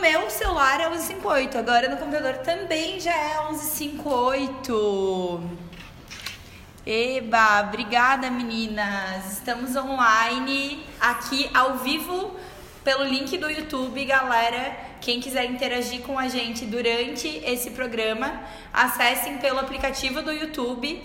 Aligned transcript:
Meu 0.00 0.30
celular 0.30 0.80
é 0.80 0.88
1158, 0.88 1.58
agora 1.58 1.88
no 1.88 1.96
computador 1.96 2.38
também 2.38 3.00
já 3.00 3.14
é 3.14 3.40
1158. 3.50 5.50
Eba, 6.86 7.62
obrigada 7.62 8.30
meninas. 8.30 9.32
Estamos 9.32 9.74
online 9.74 10.84
aqui 11.00 11.50
ao 11.52 11.78
vivo 11.78 12.36
pelo 12.84 13.02
link 13.04 13.36
do 13.38 13.50
YouTube, 13.50 14.04
galera. 14.04 14.76
Quem 15.00 15.20
quiser 15.20 15.46
interagir 15.46 16.02
com 16.02 16.16
a 16.18 16.28
gente 16.28 16.66
durante 16.66 17.26
esse 17.44 17.70
programa, 17.70 18.42
acessem 18.72 19.38
pelo 19.38 19.58
aplicativo 19.58 20.22
do 20.22 20.30
YouTube, 20.30 21.02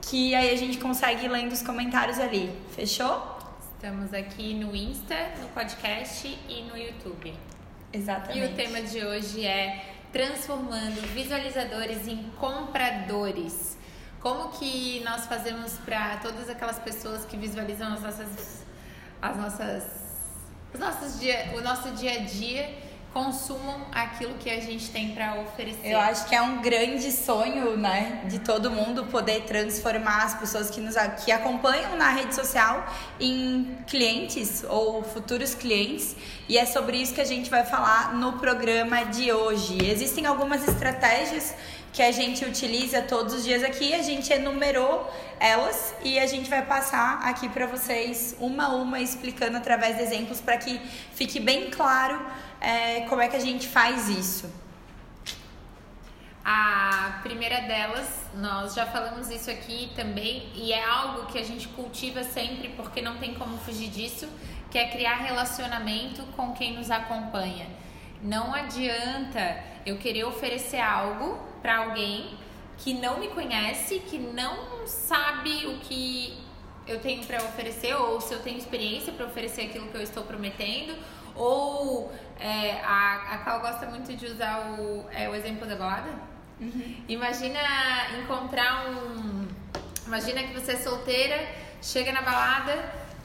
que 0.00 0.34
aí 0.34 0.50
a 0.50 0.56
gente 0.56 0.78
consegue 0.78 1.26
ir 1.26 1.28
lendo 1.28 1.52
os 1.52 1.62
comentários 1.62 2.18
ali. 2.18 2.50
Fechou? 2.74 3.38
Estamos 3.74 4.12
aqui 4.14 4.54
no 4.54 4.74
Insta, 4.74 5.14
no 5.40 5.48
podcast 5.48 6.26
e 6.48 6.62
no 6.62 6.76
YouTube. 6.76 7.51
Exatamente. 7.92 8.38
E 8.38 8.44
o 8.44 8.54
tema 8.54 8.80
de 8.82 9.04
hoje 9.04 9.44
é 9.46 9.84
transformando 10.12 11.00
visualizadores 11.14 12.06
em 12.06 12.30
compradores. 12.38 13.76
Como 14.20 14.50
que 14.50 15.00
nós 15.04 15.26
fazemos 15.26 15.72
para 15.84 16.18
todas 16.18 16.48
aquelas 16.48 16.78
pessoas 16.78 17.24
que 17.24 17.36
visualizam 17.36 17.92
as 17.92 18.02
nossas, 18.02 18.64
as 19.20 19.36
nossas, 19.36 19.84
os 20.72 20.78
nossos 20.78 21.18
dia, 21.18 21.52
o 21.56 21.60
nosso 21.60 21.90
dia 21.92 22.12
a 22.12 22.18
dia 22.18 22.91
consumam 23.12 23.82
aquilo 23.92 24.34
que 24.34 24.48
a 24.48 24.60
gente 24.60 24.90
tem 24.90 25.10
para 25.10 25.34
oferecer. 25.40 25.90
Eu 25.90 26.00
acho 26.00 26.26
que 26.26 26.34
é 26.34 26.40
um 26.40 26.62
grande 26.62 27.12
sonho, 27.12 27.76
né, 27.76 28.22
de 28.24 28.38
todo 28.38 28.70
mundo 28.70 29.04
poder 29.04 29.42
transformar 29.42 30.24
as 30.24 30.34
pessoas 30.34 30.70
que 30.70 30.80
nos 30.80 30.94
que 31.24 31.30
acompanham 31.30 31.96
na 31.96 32.10
rede 32.10 32.34
social 32.34 32.86
em 33.20 33.76
clientes 33.86 34.64
ou 34.68 35.02
futuros 35.02 35.54
clientes, 35.54 36.16
e 36.48 36.56
é 36.56 36.64
sobre 36.64 36.96
isso 36.96 37.14
que 37.14 37.20
a 37.20 37.26
gente 37.26 37.50
vai 37.50 37.64
falar 37.64 38.14
no 38.14 38.34
programa 38.34 39.04
de 39.04 39.30
hoje. 39.30 39.78
Existem 39.90 40.26
algumas 40.26 40.66
estratégias 40.66 41.54
que 41.92 42.02
a 42.02 42.10
gente 42.10 42.42
utiliza 42.44 43.02
todos 43.02 43.34
os 43.34 43.44
dias 43.44 43.62
aqui, 43.62 43.92
a 43.92 44.00
gente 44.00 44.32
enumerou 44.32 45.10
elas 45.38 45.94
e 46.02 46.18
a 46.18 46.26
gente 46.26 46.48
vai 46.48 46.64
passar 46.64 47.20
aqui 47.24 47.48
para 47.50 47.66
vocês 47.66 48.34
uma 48.40 48.64
a 48.64 48.74
uma 48.74 49.00
explicando 49.00 49.58
através 49.58 49.96
de 49.96 50.02
exemplos 50.02 50.40
para 50.40 50.56
que 50.56 50.80
fique 51.14 51.38
bem 51.38 51.70
claro 51.70 52.18
é, 52.62 53.00
como 53.08 53.20
é 53.20 53.28
que 53.28 53.36
a 53.36 53.40
gente 53.40 53.66
faz 53.66 54.08
isso? 54.08 54.48
A 56.44 57.20
primeira 57.22 57.60
delas, 57.62 58.24
nós 58.34 58.74
já 58.74 58.86
falamos 58.86 59.30
isso 59.30 59.50
aqui 59.50 59.90
também, 59.96 60.50
e 60.54 60.72
é 60.72 60.84
algo 60.84 61.26
que 61.26 61.38
a 61.38 61.44
gente 61.44 61.68
cultiva 61.68 62.22
sempre 62.22 62.68
porque 62.70 63.02
não 63.02 63.18
tem 63.18 63.34
como 63.34 63.58
fugir 63.58 63.88
disso, 63.90 64.28
que 64.70 64.78
é 64.78 64.88
criar 64.88 65.16
relacionamento 65.16 66.22
com 66.36 66.52
quem 66.52 66.74
nos 66.74 66.90
acompanha. 66.90 67.66
Não 68.22 68.54
adianta 68.54 69.62
eu 69.84 69.98
querer 69.98 70.24
oferecer 70.24 70.80
algo 70.80 71.38
para 71.60 71.78
alguém 71.78 72.38
que 72.78 72.94
não 72.94 73.18
me 73.18 73.28
conhece, 73.28 73.98
que 74.00 74.18
não 74.18 74.86
sabe 74.86 75.66
o 75.66 75.78
que 75.78 76.41
eu 76.86 77.00
tenho 77.00 77.24
para 77.24 77.38
oferecer, 77.44 77.94
ou 77.94 78.20
se 78.20 78.34
eu 78.34 78.40
tenho 78.40 78.58
experiência 78.58 79.12
para 79.12 79.26
oferecer 79.26 79.62
aquilo 79.62 79.88
que 79.88 79.96
eu 79.96 80.02
estou 80.02 80.24
prometendo, 80.24 80.96
ou 81.34 82.12
é, 82.38 82.80
a, 82.82 83.34
a 83.34 83.38
Cal 83.38 83.60
gosta 83.60 83.86
muito 83.86 84.14
de 84.14 84.26
usar 84.26 84.76
o, 84.78 85.06
é, 85.10 85.28
o 85.28 85.34
exemplo 85.34 85.66
da 85.66 85.76
balada. 85.76 86.10
Uhum. 86.60 86.96
Imagina 87.08 87.58
encontrar 88.22 88.88
um. 88.88 89.48
Imagina 90.06 90.42
que 90.42 90.52
você 90.52 90.72
é 90.72 90.76
solteira, 90.76 91.48
chega 91.80 92.12
na 92.12 92.22
balada, 92.22 92.76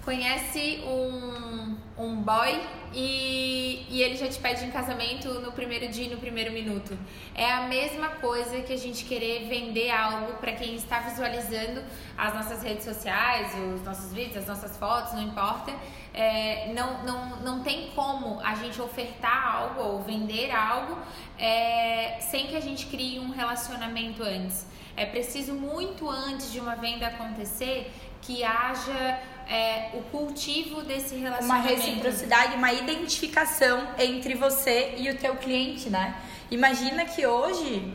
conhece 0.06 0.84
um, 0.86 1.76
um 1.98 2.16
boy 2.22 2.62
e, 2.94 3.86
e 3.90 4.02
ele 4.02 4.16
já 4.16 4.28
te 4.28 4.40
pede 4.40 4.66
em 4.66 4.72
casamento 4.72 5.28
no 5.42 5.52
primeiro 5.52 5.88
dia 5.88 6.10
no 6.10 6.18
primeiro 6.18 6.52
minuto. 6.52 6.98
É 7.36 7.52
a 7.52 7.62
mesma 7.62 8.10
coisa 8.10 8.62
que 8.62 8.74
a 8.74 8.78
gente 8.78 9.06
querer 9.06 9.48
vender 9.48 9.90
algo 9.90 10.34
para 10.34 10.54
quem 10.54 10.76
está 10.76 11.00
visualizando 11.00 11.84
as 12.18 12.34
nossas 12.34 12.64
redes 12.64 12.84
sociais, 12.84 13.52
os 13.76 13.84
nossos 13.84 14.14
vídeos, 14.14 14.38
as 14.38 14.48
nossas 14.48 14.78
fotos, 14.78 15.14
não 15.14 15.22
importa. 15.22 15.74
É, 16.14 16.74
não, 16.74 17.04
não, 17.04 17.36
não 17.42 17.64
tem 17.64 17.92
como 17.96 18.40
a 18.42 18.56
gente 18.56 18.82
ofertar 18.82 19.56
algo 19.56 19.82
ou 19.82 20.02
vender 20.02 20.50
algo 20.52 20.98
é, 21.38 22.18
sem 22.22 22.48
que 22.48 22.56
a 22.56 22.62
gente 22.62 22.88
crie 22.88 23.20
um 23.20 23.30
relacionamento 23.30 24.24
antes. 24.24 24.66
É 24.96 25.06
preciso 25.06 25.54
muito 25.54 26.10
antes 26.10 26.52
de 26.52 26.60
uma 26.60 26.76
venda 26.76 27.06
acontecer 27.06 27.92
que 28.20 28.44
haja 28.44 29.20
é, 29.50 29.90
o 29.94 30.02
cultivo 30.04 30.82
desse 30.82 31.16
relacionamento. 31.16 31.46
Uma 31.46 31.62
reciprocidade, 31.62 32.56
uma 32.56 32.74
identificação 32.74 33.88
entre 33.98 34.36
você 34.36 34.96
e 34.98 35.10
o 35.10 35.18
teu 35.18 35.36
cliente, 35.36 35.90
né? 35.90 36.16
Imagina 36.50 37.06
que 37.06 37.26
hoje 37.26 37.94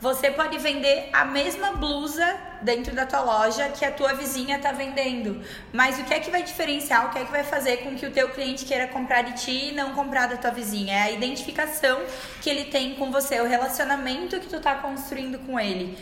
você 0.00 0.30
pode 0.30 0.56
vender 0.56 1.10
a 1.12 1.26
mesma 1.26 1.72
blusa 1.72 2.34
dentro 2.62 2.94
da 2.94 3.04
tua 3.04 3.20
loja 3.20 3.68
que 3.68 3.84
a 3.84 3.90
tua 3.90 4.14
vizinha 4.14 4.56
está 4.56 4.72
vendendo. 4.72 5.42
Mas 5.72 5.98
o 5.98 6.04
que 6.04 6.14
é 6.14 6.20
que 6.20 6.30
vai 6.30 6.42
diferenciar? 6.42 7.06
O 7.06 7.10
que 7.10 7.18
é 7.18 7.24
que 7.24 7.30
vai 7.30 7.44
fazer 7.44 7.78
com 7.78 7.94
que 7.94 8.06
o 8.06 8.10
teu 8.10 8.30
cliente 8.30 8.64
queira 8.64 8.88
comprar 8.88 9.22
de 9.22 9.34
ti 9.34 9.68
e 9.68 9.72
não 9.72 9.92
comprar 9.92 10.26
da 10.26 10.38
tua 10.38 10.50
vizinha? 10.50 10.94
É 10.94 11.02
a 11.02 11.10
identificação 11.10 12.00
que 12.40 12.48
ele 12.48 12.64
tem 12.64 12.94
com 12.94 13.12
você, 13.12 13.40
o 13.42 13.46
relacionamento 13.46 14.40
que 14.40 14.48
tu 14.48 14.56
está 14.56 14.76
construindo 14.76 15.38
com 15.40 15.60
ele. 15.60 15.98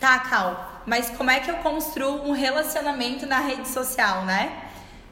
Tá, 0.00 0.18
Cal, 0.20 0.82
mas 0.86 1.10
como 1.10 1.30
é 1.30 1.40
que 1.40 1.50
eu 1.50 1.56
construo 1.56 2.26
um 2.26 2.32
relacionamento 2.32 3.26
na 3.26 3.38
rede 3.38 3.68
social, 3.68 4.24
né? 4.24 4.50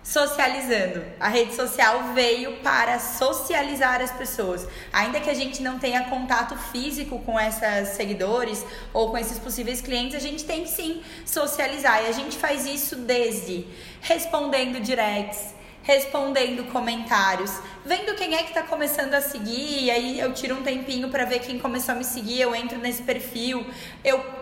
Socializando. 0.02 1.04
A 1.20 1.28
rede 1.28 1.54
social 1.54 2.14
veio 2.14 2.56
para 2.62 2.98
socializar 2.98 4.00
as 4.00 4.10
pessoas. 4.12 4.66
Ainda 4.90 5.20
que 5.20 5.28
a 5.28 5.34
gente 5.34 5.62
não 5.62 5.78
tenha 5.78 6.04
contato 6.04 6.56
físico 6.56 7.18
com 7.18 7.38
esses 7.38 7.90
seguidores 7.90 8.64
ou 8.94 9.10
com 9.10 9.18
esses 9.18 9.38
possíveis 9.38 9.82
clientes, 9.82 10.16
a 10.16 10.20
gente 10.20 10.44
tem 10.46 10.64
sim 10.64 11.02
socializar. 11.26 12.04
E 12.04 12.06
a 12.06 12.12
gente 12.12 12.38
faz 12.38 12.64
isso 12.64 12.96
desde 12.96 13.66
respondendo 14.00 14.80
directs, 14.80 15.54
respondendo 15.82 16.72
comentários, 16.72 17.52
vendo 17.84 18.14
quem 18.14 18.34
é 18.34 18.42
que 18.42 18.48
está 18.48 18.62
começando 18.62 19.12
a 19.12 19.20
seguir, 19.20 19.84
e 19.84 19.90
aí 19.90 20.18
eu 20.18 20.32
tiro 20.32 20.54
um 20.54 20.62
tempinho 20.62 21.10
para 21.10 21.26
ver 21.26 21.40
quem 21.40 21.58
começou 21.58 21.94
a 21.94 21.98
me 21.98 22.04
seguir, 22.04 22.40
eu 22.40 22.54
entro 22.54 22.78
nesse 22.78 23.02
perfil, 23.02 23.66
eu 24.02 24.37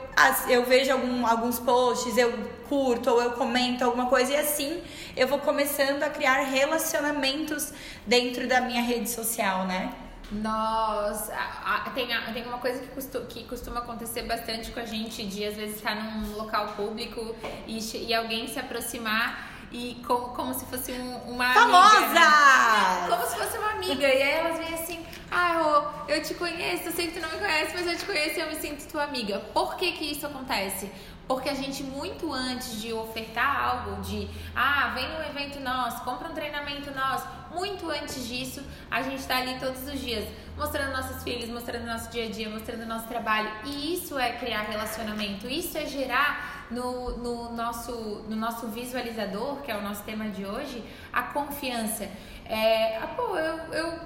eu 0.48 0.64
vejo 0.64 0.92
algum, 0.92 1.26
alguns 1.26 1.58
posts, 1.58 2.16
eu 2.16 2.32
curto 2.68 3.10
ou 3.10 3.22
eu 3.22 3.32
comento 3.32 3.84
alguma 3.84 4.06
coisa 4.06 4.32
e 4.32 4.36
assim 4.36 4.82
eu 5.16 5.28
vou 5.28 5.38
começando 5.38 6.02
a 6.02 6.10
criar 6.10 6.40
relacionamentos 6.42 7.72
dentro 8.06 8.48
da 8.48 8.60
minha 8.60 8.82
rede 8.82 9.10
social, 9.10 9.66
né? 9.66 9.92
Nós. 10.30 11.30
A, 11.30 11.84
a, 11.86 11.90
tem, 11.90 12.12
a, 12.12 12.32
tem 12.32 12.44
uma 12.44 12.58
coisa 12.58 12.80
que, 12.80 12.88
costu, 12.88 13.20
que 13.28 13.44
costuma 13.44 13.78
acontecer 13.80 14.22
bastante 14.22 14.72
com 14.72 14.80
a 14.80 14.84
gente 14.84 15.24
de 15.24 15.44
às 15.44 15.54
vezes 15.54 15.76
estar 15.76 15.94
num 15.94 16.36
local 16.36 16.68
público 16.76 17.34
e, 17.66 17.78
e 17.78 18.12
alguém 18.12 18.48
se 18.48 18.58
aproximar 18.58 19.54
e 19.70 20.02
como, 20.06 20.28
como 20.30 20.54
se 20.54 20.64
fosse 20.66 20.92
um, 20.92 21.16
uma 21.32 21.52
Famosa! 21.52 21.96
amiga. 21.96 22.20
Né? 22.20 23.06
Como 23.08 23.26
se 23.26 23.36
fosse 23.36 23.58
uma 23.58 23.70
amiga. 23.70 24.08
E 24.08 24.22
aí 24.22 24.30
elas 24.30 24.58
vêm 24.58 24.74
assim, 24.74 25.06
ah, 25.30 25.58
Rô, 25.58 26.04
eu 26.08 26.22
te 26.22 26.34
conheço, 26.34 26.84
eu 26.84 26.92
sei 26.92 27.08
que 27.08 27.14
tu 27.14 27.20
não 27.20 27.30
me 27.30 27.38
conhece, 27.38 27.72
mas 27.74 27.86
eu 27.86 27.96
te 27.96 28.04
conheço 28.04 28.38
e 28.38 28.40
eu 28.40 28.48
me 28.48 28.56
sinto 28.56 28.86
tua 28.86 29.04
amiga. 29.04 29.40
Por 29.52 29.76
que 29.76 29.92
que 29.92 30.04
isso 30.12 30.26
acontece? 30.26 30.90
Porque 31.26 31.48
a 31.48 31.54
gente, 31.54 31.82
muito 31.82 32.32
antes 32.32 32.80
de 32.80 32.92
ofertar 32.92 33.68
algo, 33.68 34.00
de 34.00 34.28
ah, 34.54 34.92
vem 34.94 35.06
um 35.10 35.22
evento 35.22 35.58
nosso, 35.58 36.04
compra 36.04 36.28
um 36.28 36.34
treinamento 36.34 36.92
nosso, 36.92 37.26
muito 37.52 37.90
antes 37.90 38.28
disso, 38.28 38.62
a 38.88 39.02
gente 39.02 39.18
está 39.18 39.38
ali 39.38 39.58
todos 39.58 39.88
os 39.88 39.98
dias, 39.98 40.24
mostrando 40.56 40.92
nossos 40.92 41.24
filhos, 41.24 41.48
mostrando 41.48 41.84
nosso 41.84 42.10
dia 42.10 42.26
a 42.26 42.30
dia, 42.30 42.48
mostrando 42.48 42.86
nosso 42.86 43.08
trabalho. 43.08 43.50
E 43.64 43.94
isso 43.94 44.16
é 44.16 44.32
criar 44.32 44.62
relacionamento, 44.62 45.48
isso 45.48 45.76
é 45.76 45.86
gerar 45.86 46.66
no, 46.70 47.16
no, 47.18 47.52
nosso, 47.52 48.24
no 48.28 48.36
nosso 48.36 48.68
visualizador, 48.68 49.56
que 49.62 49.70
é 49.72 49.76
o 49.76 49.82
nosso 49.82 50.04
tema 50.04 50.28
de 50.28 50.44
hoje, 50.44 50.84
a 51.12 51.22
confiança. 51.22 52.08
É, 52.44 52.98
ah, 52.98 53.08
pô, 53.16 53.36
eu, 53.36 53.56
eu 53.74 54.00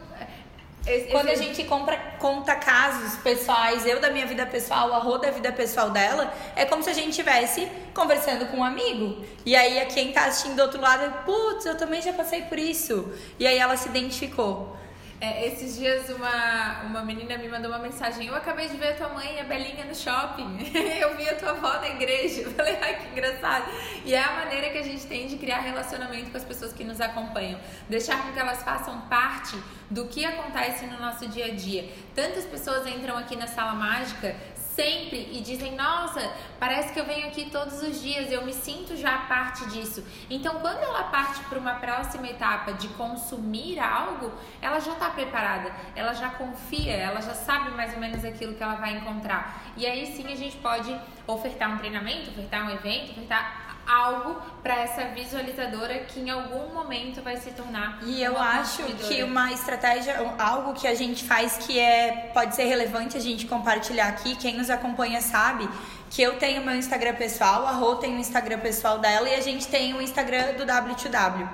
quando 1.11 1.29
a 1.29 1.35
gente 1.35 1.65
compra, 1.65 1.97
conta 2.19 2.55
casos 2.55 3.17
pessoais, 3.19 3.87
eu 3.87 4.01
da 4.01 4.11
minha 4.11 4.27
vida 4.27 4.47
pessoal, 4.47 4.93
a 4.93 4.99
Rô 4.99 5.19
da 5.19 5.31
vida 5.31 5.53
pessoal 5.53 5.91
dela, 5.91 6.33
é 6.57 6.65
como 6.65 6.83
se 6.83 6.91
a 6.91 6.93
gente 6.93 7.11
estivesse 7.11 7.69
conversando 7.95 8.47
com 8.47 8.59
um 8.59 8.65
amigo. 8.65 9.25
E 9.45 9.57
aí 9.57 9.85
quem 9.87 10.13
tá 10.13 10.27
assistindo 10.27 10.57
do 10.57 10.63
outro 10.63 10.81
lado, 10.81 11.25
putz, 11.25 11.67
eu 11.67 11.77
também 11.77 12.01
já 12.03 12.13
passei 12.13 12.43
por 12.43 12.59
isso. 12.59 13.13
E 13.39 13.47
aí 13.47 13.59
ela 13.59 13.77
se 13.77 13.89
identificou. 13.89 14.77
É, 15.21 15.47
esses 15.47 15.77
dias 15.77 16.09
uma, 16.09 16.81
uma 16.85 17.05
menina 17.05 17.37
me 17.37 17.47
mandou 17.47 17.71
uma 17.71 17.79
mensagem. 17.79 18.27
Eu 18.27 18.35
acabei 18.35 18.71
de 18.71 18.77
ver 18.79 18.93
a 18.93 18.95
tua 18.95 19.11
mãe 19.11 19.37
e 19.37 19.41
a 19.41 19.45
Belinha 19.45 19.85
no 19.85 19.95
shopping. 19.95 20.57
eu 20.99 21.15
vi 21.15 21.29
a 21.29 21.35
tua 21.35 21.51
avó 21.51 21.79
na 21.79 21.91
igreja. 21.91 22.41
Eu 22.49 22.51
falei, 22.53 22.79
ai 22.81 23.01
que 23.01 23.09
engraçado. 23.09 23.71
E 24.05 24.15
é 24.15 24.23
a 24.23 24.33
maneira 24.33 24.71
que 24.71 24.79
a 24.79 24.83
gente 24.83 25.07
tem 25.07 25.27
de 25.27 25.37
criar 25.37 25.59
relacionamento 25.59 26.31
com 26.31 26.39
as 26.39 26.45
pessoas 26.45 26.73
que 26.73 26.85
nos 26.85 27.03
acompanham. 27.03 27.61
Deixar 27.89 28.23
com 28.23 28.33
que 28.33 28.39
elas 28.39 28.63
façam 28.63 28.99
parte 29.03 29.61
do 29.91 30.07
que 30.07 30.25
acontece 30.25 30.87
no 30.87 30.99
nosso 30.99 31.29
dia 31.29 31.47
a 31.47 31.55
dia. 31.55 31.93
Tantas 32.15 32.47
pessoas 32.47 32.87
entram 32.87 33.19
aqui 33.19 33.37
na 33.37 33.47
sala 33.47 33.75
mágica 33.75 34.35
sempre 34.75 35.29
e 35.33 35.41
dizem: 35.41 35.75
Nossa, 35.75 36.21
parece 36.59 36.93
que 36.93 37.01
eu 37.01 37.05
venho 37.05 37.27
aqui 37.27 37.51
todos 37.51 37.83
os 37.83 38.01
dias, 38.01 38.31
eu 38.31 38.45
me 38.45 38.53
sinto 38.53 38.97
já 38.97 39.19
parte 39.19 39.69
disso. 39.71 40.05
Então, 40.29 40.61
quando 40.61 40.83
ela 40.83 41.05
parte 41.05 41.41
para 41.45 41.59
uma 41.59 41.75
próxima 41.75 42.29
etapa 42.29 42.73
de 42.75 42.89
consumir 42.89 43.79
algo, 43.79 44.33
ela 44.61 44.79
já 44.81 44.93
está 44.93 45.11
preparada, 45.11 45.73
ela 45.95 46.13
já 46.15 46.31
confia, 46.31 46.95
ela 46.95 47.21
já 47.21 47.35
sabe 47.35 47.71
mais 47.71 47.95
ou 47.95 48.01
menos 48.01 48.25
aquilo 48.25 48.55
que 48.55 48.63
ela 48.63 48.77
vai 48.77 48.97
encontrar. 48.97 49.63
E 49.77 49.87
aí 49.87 50.07
sim 50.07 50.31
a 50.33 50.37
gente 50.37 50.57
pode 50.59 50.95
ofertar 51.27 51.71
um 51.71 51.79
treinamento, 51.79 52.31
ofertar 52.31 52.67
um 52.67 52.71
evento, 52.71 53.13
ofertar 53.13 53.70
algo 53.87 54.41
para 54.63 54.75
essa 54.75 55.05
visualizadora 55.07 55.99
que 56.01 56.21
em 56.21 56.31
algum 56.31 56.73
momento 56.73 57.23
vai 57.23 57.37
se 57.37 57.51
tornar. 57.51 57.99
E 58.05 58.23
eu 58.23 58.39
acho 58.39 58.83
que 58.83 59.23
uma 59.23 59.53
estratégia, 59.53 60.17
algo 60.39 60.75
que 60.75 60.87
a 60.87 60.95
gente 60.95 61.25
faz 61.25 61.59
que 61.59 61.79
é 61.79 62.31
pode 62.33 62.55
ser 62.55 62.65
relevante 62.65 63.17
a 63.17 63.21
gente 63.21 63.47
compartilhar 63.47 64.09
aqui, 64.09 64.37
quem 64.37 64.57
nos 64.57 64.71
acompanha 64.71 65.21
sabe 65.21 65.69
que 66.11 66.21
eu 66.21 66.37
tenho 66.39 66.65
meu 66.65 66.75
Instagram 66.75 67.15
pessoal, 67.15 67.67
a 67.67 67.73
Rô 67.73 67.97
tem 67.97 68.17
o 68.17 68.19
Instagram 68.19 68.59
pessoal 68.59 68.99
dela 68.99 69.29
e 69.29 69.35
a 69.35 69.41
gente 69.41 69.67
tem 69.69 69.95
o 69.95 70.03
Instagram 70.03 70.55
do 70.55 70.67
W2W. 70.67 71.49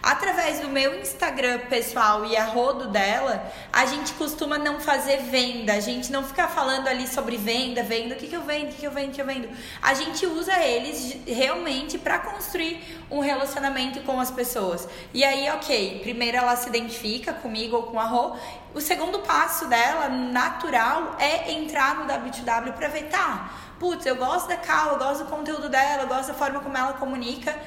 Através 0.00 0.60
do 0.60 0.68
meu 0.68 1.00
Instagram 1.00 1.58
pessoal 1.68 2.24
e 2.24 2.36
a 2.36 2.44
rodo 2.44 2.86
dela, 2.86 3.52
a 3.72 3.84
gente 3.84 4.12
costuma 4.12 4.56
não 4.56 4.78
fazer 4.78 5.22
venda. 5.24 5.72
A 5.72 5.80
gente 5.80 6.12
não 6.12 6.22
fica 6.22 6.46
falando 6.46 6.86
ali 6.86 7.08
sobre 7.08 7.36
venda, 7.36 7.82
venda, 7.82 8.14
o 8.14 8.18
que, 8.18 8.28
que 8.28 8.36
eu 8.36 8.42
vendo, 8.42 8.66
o 8.66 8.68
que, 8.68 8.76
que 8.76 8.86
eu 8.86 8.92
vendo, 8.92 9.10
o 9.10 9.12
que 9.12 9.20
eu 9.20 9.26
vendo. 9.26 9.48
A 9.82 9.94
gente 9.94 10.24
usa 10.24 10.56
eles 10.60 11.16
realmente 11.26 11.98
para 11.98 12.20
construir 12.20 12.80
um 13.10 13.18
relacionamento 13.18 14.00
com 14.02 14.20
as 14.20 14.30
pessoas. 14.30 14.88
E 15.12 15.24
aí, 15.24 15.50
ok, 15.50 15.98
primeiro 16.00 16.36
ela 16.36 16.54
se 16.54 16.68
identifica 16.68 17.32
comigo 17.32 17.76
ou 17.76 17.82
com 17.84 17.98
a 17.98 18.04
Rô. 18.04 18.36
O 18.74 18.80
segundo 18.80 19.18
passo 19.20 19.66
dela, 19.66 20.08
natural, 20.08 21.16
é 21.18 21.50
entrar 21.52 21.96
no 21.96 22.06
W2W 22.06 22.72
para 22.74 22.86
ver, 22.86 23.08
tá, 23.08 23.50
putz, 23.80 24.06
eu 24.06 24.14
gosto 24.14 24.46
da 24.46 24.56
Cal, 24.56 24.92
eu 24.92 24.98
gosto 24.98 25.24
do 25.24 25.30
conteúdo 25.30 25.68
dela, 25.68 26.02
eu 26.02 26.08
gosto 26.08 26.28
da 26.28 26.34
forma 26.34 26.60
como 26.60 26.76
ela 26.76 26.92
comunica 26.92 27.58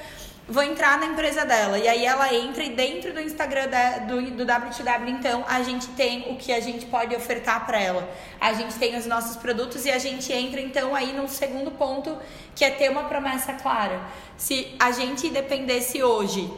vou 0.52 0.62
entrar 0.62 0.98
na 1.00 1.06
empresa 1.06 1.46
dela. 1.46 1.78
E 1.78 1.88
aí 1.88 2.04
ela 2.04 2.32
entra 2.34 2.62
e 2.62 2.70
dentro 2.70 3.12
do 3.12 3.20
Instagram 3.20 3.68
da, 3.68 3.98
do, 4.00 4.20
do 4.32 4.44
W2W, 4.44 5.08
então, 5.08 5.44
a 5.48 5.62
gente 5.62 5.88
tem 5.88 6.30
o 6.30 6.36
que 6.36 6.52
a 6.52 6.60
gente 6.60 6.84
pode 6.86 7.16
ofertar 7.16 7.64
para 7.64 7.80
ela. 7.80 8.08
A 8.38 8.52
gente 8.52 8.74
tem 8.74 8.96
os 8.96 9.06
nossos 9.06 9.36
produtos 9.36 9.86
e 9.86 9.90
a 9.90 9.98
gente 9.98 10.30
entra, 10.30 10.60
então, 10.60 10.94
aí 10.94 11.14
no 11.14 11.26
segundo 11.26 11.70
ponto, 11.70 12.16
que 12.54 12.64
é 12.64 12.70
ter 12.70 12.90
uma 12.90 13.04
promessa 13.04 13.54
clara. 13.54 14.00
Se 14.36 14.74
a 14.78 14.92
gente 14.92 15.30
dependesse 15.30 16.02
hoje 16.02 16.52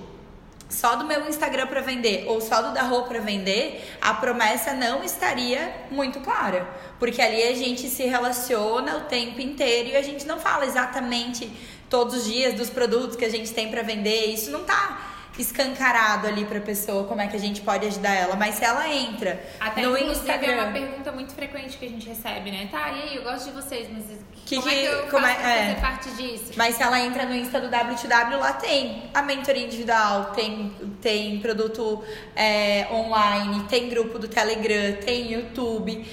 só 0.68 0.96
do 0.96 1.04
meu 1.04 1.28
Instagram 1.28 1.68
para 1.68 1.80
vender 1.80 2.24
ou 2.26 2.40
só 2.40 2.60
do 2.62 2.74
da 2.74 2.82
roupa 2.82 3.10
para 3.10 3.20
vender, 3.20 3.96
a 4.00 4.12
promessa 4.14 4.72
não 4.72 5.04
estaria 5.04 5.72
muito 5.90 6.18
clara, 6.20 6.68
porque 6.98 7.22
ali 7.22 7.42
a 7.44 7.54
gente 7.54 7.88
se 7.88 8.04
relaciona 8.04 8.96
o 8.96 9.00
tempo 9.02 9.40
inteiro 9.40 9.90
e 9.90 9.96
a 9.96 10.02
gente 10.02 10.26
não 10.26 10.40
fala 10.40 10.66
exatamente 10.66 11.48
todos 11.94 12.16
os 12.16 12.24
dias 12.24 12.54
dos 12.54 12.68
produtos 12.68 13.16
que 13.16 13.24
a 13.24 13.30
gente 13.30 13.54
tem 13.54 13.70
para 13.70 13.80
vender. 13.82 14.24
Isso 14.24 14.50
não 14.50 14.64
tá 14.64 15.12
escancarado 15.38 16.26
ali 16.26 16.44
para 16.44 16.58
a 16.58 16.60
pessoa 16.60 17.04
como 17.04 17.20
é 17.20 17.28
que 17.28 17.36
a 17.36 17.40
gente 17.40 17.60
pode 17.60 17.86
ajudar 17.86 18.12
ela, 18.12 18.34
mas 18.34 18.56
se 18.56 18.64
ela 18.64 18.88
entra 18.88 19.40
Até 19.60 19.82
no 19.82 19.96
Instagram, 19.96 20.52
é 20.52 20.62
uma 20.62 20.72
pergunta 20.72 21.12
muito 21.12 21.32
frequente 21.34 21.76
que 21.76 21.86
a 21.86 21.88
gente 21.88 22.08
recebe, 22.08 22.50
né? 22.50 22.68
Tá, 22.70 22.90
e 22.90 23.02
aí, 23.02 23.16
eu 23.16 23.22
gosto 23.22 23.46
de 23.46 23.52
vocês, 23.52 23.88
mas 23.92 24.04
que, 24.44 24.56
como 24.56 24.68
é 24.68 24.74
que 24.74 24.84
eu 24.84 25.06
como 25.06 25.24
é, 25.24 25.32
é, 25.32 25.34
fazer 25.36 25.80
parte 25.80 26.10
disso? 26.10 26.52
Mas 26.56 26.74
se 26.74 26.82
ela 26.82 26.98
entra 27.00 27.26
no 27.26 27.34
Insta 27.34 27.60
do 27.60 27.68
W2W, 27.68 28.38
lá 28.38 28.52
tem 28.54 29.04
a 29.14 29.22
mentoria 29.22 29.64
individual, 29.64 30.32
tem, 30.36 30.72
tem 31.00 31.38
produto 31.38 32.02
é, 32.34 32.88
online, 32.90 33.64
tem 33.68 33.88
grupo 33.88 34.18
do 34.18 34.26
Telegram, 34.26 34.96
tem 35.04 35.32
YouTube, 35.32 36.04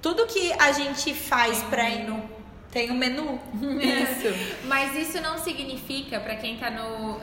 tudo 0.00 0.26
que 0.26 0.50
a 0.58 0.72
gente 0.72 1.12
faz 1.12 1.62
para 1.64 1.90
tem 2.76 2.90
um 2.90 2.94
menu. 2.94 3.40
Isso. 3.80 4.28
Mas 4.68 4.94
isso 4.94 5.18
não 5.22 5.38
significa, 5.38 6.20
para 6.20 6.36
quem 6.36 6.58
tá 6.58 6.70
no. 6.70 7.18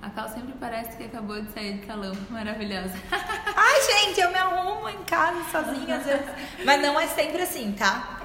A 0.00 0.10
Cal 0.10 0.28
sempre 0.28 0.54
parece 0.60 0.96
que 0.96 1.04
acabou 1.04 1.42
de 1.42 1.50
sair 1.50 1.78
do 1.78 1.86
salão. 1.86 2.12
Maravilhosa. 2.30 2.94
Ai, 3.10 3.82
gente, 3.82 4.20
eu 4.20 4.30
me 4.30 4.38
arrumo 4.38 4.88
em 4.88 5.02
casa 5.02 5.42
sozinha 5.50 5.96
às 5.96 6.04
vezes. 6.04 6.26
Mas 6.64 6.80
não 6.80 7.00
é 7.00 7.08
sempre 7.08 7.42
assim, 7.42 7.72
tá? 7.72 8.20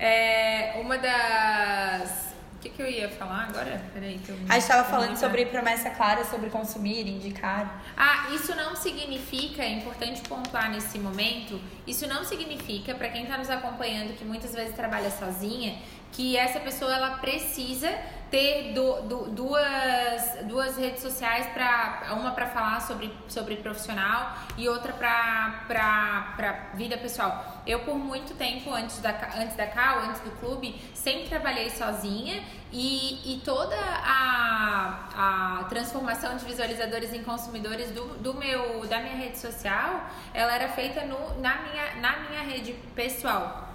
É, 0.00 0.80
uma 0.80 0.98
das 0.98 2.33
que, 2.64 2.70
que 2.70 2.82
eu 2.82 2.90
ia 2.90 3.08
falar 3.08 3.48
agora? 3.48 3.82
Peraí, 3.92 4.18
que 4.18 4.30
eu 4.30 4.36
A 4.48 4.54
gente 4.54 4.62
estava 4.62 4.88
falando 4.88 5.16
sobre 5.16 5.46
promessa 5.46 5.90
clara, 5.90 6.24
sobre 6.24 6.48
consumir, 6.48 7.06
indicar. 7.06 7.82
Ah, 7.96 8.30
isso 8.32 8.54
não 8.54 8.74
significa, 8.74 9.62
é 9.62 9.70
importante 9.70 10.22
pontuar 10.22 10.70
nesse 10.70 10.98
momento, 10.98 11.60
isso 11.86 12.06
não 12.08 12.24
significa, 12.24 12.94
para 12.94 13.08
quem 13.08 13.24
está 13.24 13.36
nos 13.36 13.50
acompanhando, 13.50 14.16
que 14.16 14.24
muitas 14.24 14.54
vezes 14.54 14.74
trabalha 14.74 15.10
sozinha, 15.10 15.76
que 16.14 16.36
essa 16.36 16.60
pessoa 16.60 16.94
ela 16.94 17.18
precisa 17.18 17.90
ter 18.30 18.72
do, 18.72 19.02
do, 19.02 19.30
duas, 19.30 20.38
duas 20.44 20.76
redes 20.76 21.02
sociais 21.02 21.46
para 21.54 22.14
uma 22.14 22.32
para 22.32 22.46
falar 22.46 22.80
sobre, 22.80 23.12
sobre 23.28 23.56
profissional 23.56 24.36
e 24.56 24.68
outra 24.68 24.92
para 24.92 26.70
vida 26.74 26.96
pessoal. 26.96 27.62
Eu 27.66 27.80
por 27.80 27.96
muito 27.96 28.34
tempo 28.34 28.72
antes 28.72 28.98
da 29.00 29.10
antes 29.36 29.56
da 29.56 29.66
Cal, 29.66 30.00
antes 30.00 30.20
do 30.20 30.30
clube, 30.38 30.74
sempre 30.94 31.28
trabalhei 31.28 31.70
sozinha 31.70 32.42
e, 32.72 33.34
e 33.34 33.40
toda 33.44 33.76
a, 33.76 35.60
a 35.60 35.64
transformação 35.68 36.36
de 36.36 36.44
visualizadores 36.44 37.12
em 37.12 37.22
consumidores 37.22 37.90
do, 37.92 38.04
do 38.18 38.34
meu 38.34 38.84
da 38.86 38.98
minha 38.98 39.14
rede 39.16 39.38
social, 39.38 40.08
ela 40.32 40.52
era 40.52 40.68
feita 40.68 41.04
no, 41.04 41.40
na 41.40 41.62
minha 41.62 41.94
na 42.00 42.18
minha 42.20 42.42
rede 42.42 42.72
pessoal. 42.94 43.73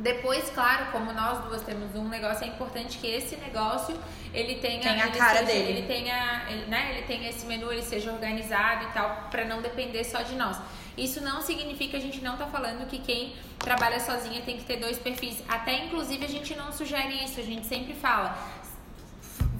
Depois, 0.00 0.48
claro, 0.50 0.90
como 0.92 1.12
nós 1.12 1.44
duas 1.44 1.62
temos 1.62 1.94
um 1.94 2.08
negócio, 2.08 2.44
é 2.44 2.48
importante 2.48 2.96
que 2.96 3.06
esse 3.06 3.36
negócio 3.36 3.94
ele 4.32 4.54
tenha, 4.54 4.80
Tem 4.80 5.02
a 5.02 5.10
cara 5.10 5.40
seja, 5.40 5.44
dele. 5.44 5.70
Ele 5.72 5.86
tenha, 5.86 6.46
ele, 6.48 6.66
né, 6.66 6.92
ele 6.94 7.02
tenha 7.02 7.28
esse 7.28 7.44
menu, 7.44 7.70
ele 7.70 7.82
seja 7.82 8.10
organizado 8.10 8.84
e 8.84 8.92
tal, 8.92 9.28
para 9.30 9.44
não 9.44 9.60
depender 9.60 10.02
só 10.04 10.22
de 10.22 10.34
nós. 10.36 10.58
Isso 10.96 11.20
não 11.22 11.42
significa 11.42 11.98
a 11.98 12.00
gente 12.00 12.22
não 12.22 12.36
tá 12.36 12.46
falando 12.46 12.88
que 12.88 12.98
quem 12.98 13.34
trabalha 13.58 14.00
sozinha 14.00 14.40
tem 14.40 14.56
que 14.56 14.64
ter 14.64 14.76
dois 14.76 14.98
perfis. 14.98 15.42
Até 15.46 15.84
inclusive 15.84 16.24
a 16.24 16.28
gente 16.28 16.54
não 16.56 16.72
sugere 16.72 17.22
isso, 17.22 17.38
a 17.38 17.44
gente 17.44 17.66
sempre 17.66 17.94
fala 17.94 18.36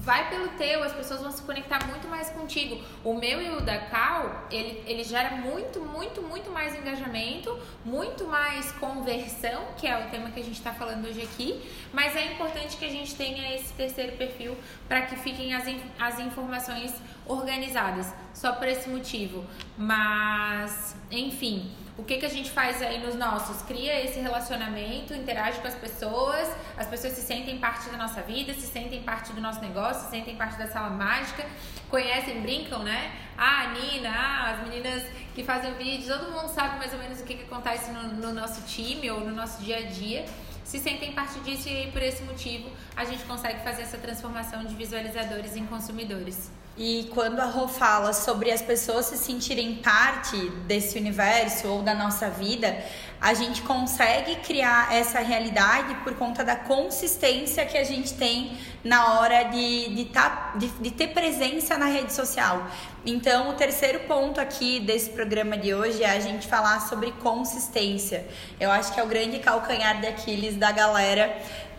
vai 0.01 0.29
pelo 0.29 0.49
teu, 0.49 0.83
as 0.83 0.93
pessoas 0.93 1.21
vão 1.21 1.31
se 1.31 1.41
conectar 1.43 1.85
muito 1.87 2.07
mais 2.07 2.29
contigo. 2.29 2.81
O 3.03 3.13
meu 3.13 3.41
e 3.41 3.49
o 3.51 3.61
da 3.61 3.77
Cal, 3.85 4.47
ele, 4.49 4.83
ele 4.87 5.03
gera 5.03 5.35
muito, 5.35 5.79
muito, 5.79 6.21
muito 6.23 6.49
mais 6.49 6.75
engajamento, 6.75 7.57
muito 7.85 8.25
mais 8.25 8.71
conversão, 8.73 9.67
que 9.77 9.85
é 9.85 10.05
o 10.05 10.09
tema 10.09 10.31
que 10.31 10.39
a 10.39 10.43
gente 10.43 10.57
está 10.57 10.73
falando 10.73 11.05
hoje 11.07 11.21
aqui, 11.21 11.61
mas 11.93 12.15
é 12.15 12.33
importante 12.33 12.77
que 12.77 12.85
a 12.85 12.89
gente 12.89 13.15
tenha 13.15 13.55
esse 13.55 13.73
terceiro 13.73 14.17
perfil 14.17 14.57
para 14.87 15.03
que 15.03 15.15
fiquem 15.17 15.53
as, 15.53 15.65
as 15.99 16.19
informações 16.19 16.93
organizadas, 17.27 18.11
só 18.33 18.53
por 18.53 18.67
esse 18.67 18.89
motivo. 18.89 19.45
Mas, 19.77 20.95
enfim, 21.11 21.71
o 22.01 22.03
que, 22.03 22.17
que 22.17 22.25
a 22.25 22.29
gente 22.29 22.49
faz 22.49 22.81
aí 22.81 22.99
nos 22.99 23.13
nossos? 23.13 23.61
Cria 23.61 24.03
esse 24.03 24.19
relacionamento, 24.19 25.13
interage 25.13 25.59
com 25.61 25.67
as 25.67 25.75
pessoas, 25.75 26.49
as 26.75 26.87
pessoas 26.87 27.13
se 27.13 27.21
sentem 27.21 27.59
parte 27.59 27.87
da 27.89 27.97
nossa 27.97 28.23
vida, 28.23 28.53
se 28.55 28.65
sentem 28.65 29.03
parte 29.03 29.31
do 29.33 29.39
nosso 29.39 29.61
negócio, 29.61 30.05
se 30.05 30.09
sentem 30.09 30.35
parte 30.35 30.57
da 30.57 30.65
sala 30.65 30.89
mágica, 30.89 31.45
conhecem, 31.89 32.41
brincam, 32.41 32.79
né? 32.79 33.11
Ah, 33.37 33.65
a 33.65 33.67
Nina, 33.67 34.09
ah, 34.09 34.51
as 34.51 34.67
meninas 34.67 35.03
que 35.35 35.43
fazem 35.43 35.75
vídeos, 35.75 36.07
todo 36.07 36.31
mundo 36.31 36.47
sabe 36.47 36.79
mais 36.79 36.91
ou 36.91 36.97
menos 36.97 37.19
o 37.21 37.23
que, 37.23 37.35
que 37.35 37.43
acontece 37.43 37.91
no, 37.91 38.01
no 38.01 38.33
nosso 38.33 38.63
time 38.63 39.11
ou 39.11 39.19
no 39.19 39.35
nosso 39.35 39.61
dia 39.61 39.77
a 39.77 39.81
dia 39.81 40.25
se 40.71 40.79
sentem 40.79 41.11
parte 41.11 41.37
disso 41.41 41.67
e 41.67 41.91
por 41.91 42.01
esse 42.01 42.23
motivo 42.23 42.69
a 42.95 43.03
gente 43.03 43.25
consegue 43.25 43.61
fazer 43.61 43.81
essa 43.81 43.97
transformação 43.97 44.63
de 44.63 44.73
visualizadores 44.73 45.57
em 45.57 45.65
consumidores. 45.65 46.49
E 46.77 47.09
quando 47.13 47.41
a 47.41 47.45
Rô 47.45 47.67
fala 47.67 48.13
sobre 48.13 48.49
as 48.49 48.61
pessoas 48.61 49.07
se 49.07 49.17
sentirem 49.17 49.75
parte 49.75 50.37
desse 50.65 50.97
universo 50.97 51.67
ou 51.67 51.81
da 51.81 51.93
nossa 51.93 52.29
vida, 52.29 52.81
a 53.21 53.35
gente 53.35 53.61
consegue 53.61 54.37
criar 54.37 54.91
essa 54.91 55.19
realidade 55.19 55.93
por 56.03 56.15
conta 56.15 56.43
da 56.43 56.55
consistência 56.55 57.63
que 57.67 57.77
a 57.77 57.83
gente 57.83 58.15
tem 58.15 58.57
na 58.83 59.19
hora 59.19 59.43
de, 59.43 59.93
de, 59.93 60.05
tá, 60.05 60.53
de, 60.55 60.67
de 60.67 60.89
ter 60.89 61.09
presença 61.09 61.77
na 61.77 61.85
rede 61.85 62.11
social. 62.11 62.65
Então, 63.05 63.51
o 63.51 63.53
terceiro 63.53 63.99
ponto 64.01 64.41
aqui 64.41 64.79
desse 64.79 65.11
programa 65.11 65.55
de 65.55 65.71
hoje 65.71 66.03
é 66.03 66.09
a 66.09 66.19
gente 66.19 66.47
falar 66.47 66.79
sobre 66.81 67.11
consistência. 67.13 68.25
Eu 68.59 68.71
acho 68.71 68.91
que 68.91 68.99
é 68.99 69.03
o 69.03 69.07
grande 69.07 69.37
calcanhar 69.37 70.01
de 70.01 70.07
Aquiles 70.07 70.57
da 70.57 70.71
galera 70.71 71.31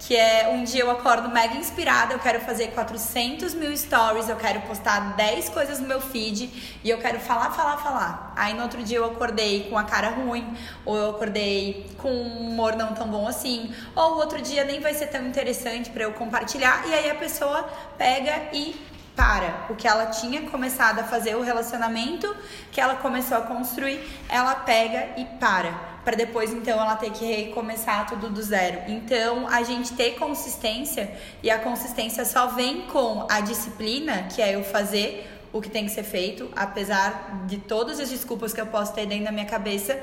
que 0.07 0.17
é 0.17 0.49
um 0.49 0.65
dia 0.65 0.81
eu 0.81 0.91
acordo 0.91 1.29
mega 1.29 1.55
inspirada, 1.57 2.13
eu 2.13 2.19
quero 2.19 2.41
fazer 2.41 2.69
400 2.73 3.55
mil 3.55 3.75
stories, 3.77 4.29
eu 4.29 4.35
quero 4.35 4.61
postar 4.63 5.15
10 5.15 5.49
coisas 5.51 5.79
no 5.79 5.87
meu 5.87 6.01
feed 6.01 6.51
e 6.83 6.91
eu 6.91 6.99
quero 6.99 7.21
falar, 7.21 7.53
falar, 7.53 7.77
falar. 7.77 8.33
Aí 8.35 8.53
no 8.53 8.65
outro 8.65 8.83
dia 8.83 8.99
eu 8.99 9.05
acordei 9.05 9.69
com 9.71 9.79
a 9.79 9.85
cara 9.85 10.09
ruim, 10.09 10.57
ou 10.85 10.97
eu 10.97 11.11
acordei 11.11 11.87
com 11.99 12.11
um 12.11 12.51
humor 12.51 12.75
não 12.75 12.95
tão 12.95 13.07
bom 13.07 13.29
assim, 13.29 13.73
ou 13.95 14.15
o 14.15 14.17
outro 14.17 14.43
dia 14.43 14.65
nem 14.65 14.81
vai 14.81 14.93
ser 14.93 15.07
tão 15.07 15.25
interessante 15.25 15.89
para 15.91 16.03
eu 16.03 16.13
compartilhar 16.15 16.85
e 16.89 16.95
aí 16.95 17.09
a 17.09 17.15
pessoa 17.15 17.63
pega 17.97 18.49
e 18.53 18.75
para 19.15 19.67
o 19.69 19.75
que 19.75 19.87
ela 19.87 20.07
tinha 20.07 20.43
começado 20.43 20.99
a 21.01 21.05
fazer, 21.05 21.37
o 21.37 21.43
relacionamento 21.43 22.35
que 22.71 22.81
ela 22.81 22.97
começou 22.97 23.37
a 23.37 23.43
construir, 23.43 24.01
ela 24.29 24.55
pega 24.55 25.11
e 25.17 25.25
para 25.39 25.93
para 26.05 26.17
depois 26.17 26.53
então 26.53 26.81
ela 26.81 26.97
ter 26.97 27.11
que 27.11 27.25
recomeçar 27.25 28.07
tudo 28.07 28.29
do 28.29 28.43
zero. 28.43 28.81
Então, 28.89 29.47
a 29.49 29.63
gente 29.63 29.93
ter 29.95 30.13
consistência 30.13 31.13
e 31.43 31.51
a 31.51 31.59
consistência 31.59 32.25
só 32.25 32.49
vem 32.49 32.83
com 32.83 33.27
a 33.31 33.41
disciplina, 33.41 34.25
que 34.25 34.43
é 34.43 34.57
eu 34.57 34.65
fazer 34.65 35.29
o 35.53 35.61
que 35.61 35.69
tem 35.69 35.85
que 35.85 35.93
ser 35.93 36.03
feito, 36.03 36.51
apesar 36.57 37.45
de 37.47 37.59
todas 37.59 38.01
as 38.01 38.09
desculpas 38.09 38.53
que 38.53 38.61
eu 38.61 38.67
posso 38.67 38.93
ter 38.95 39.07
dentro 39.07 39.27
da 39.27 39.33
minha 39.33 39.47
cabeça. 39.47 40.01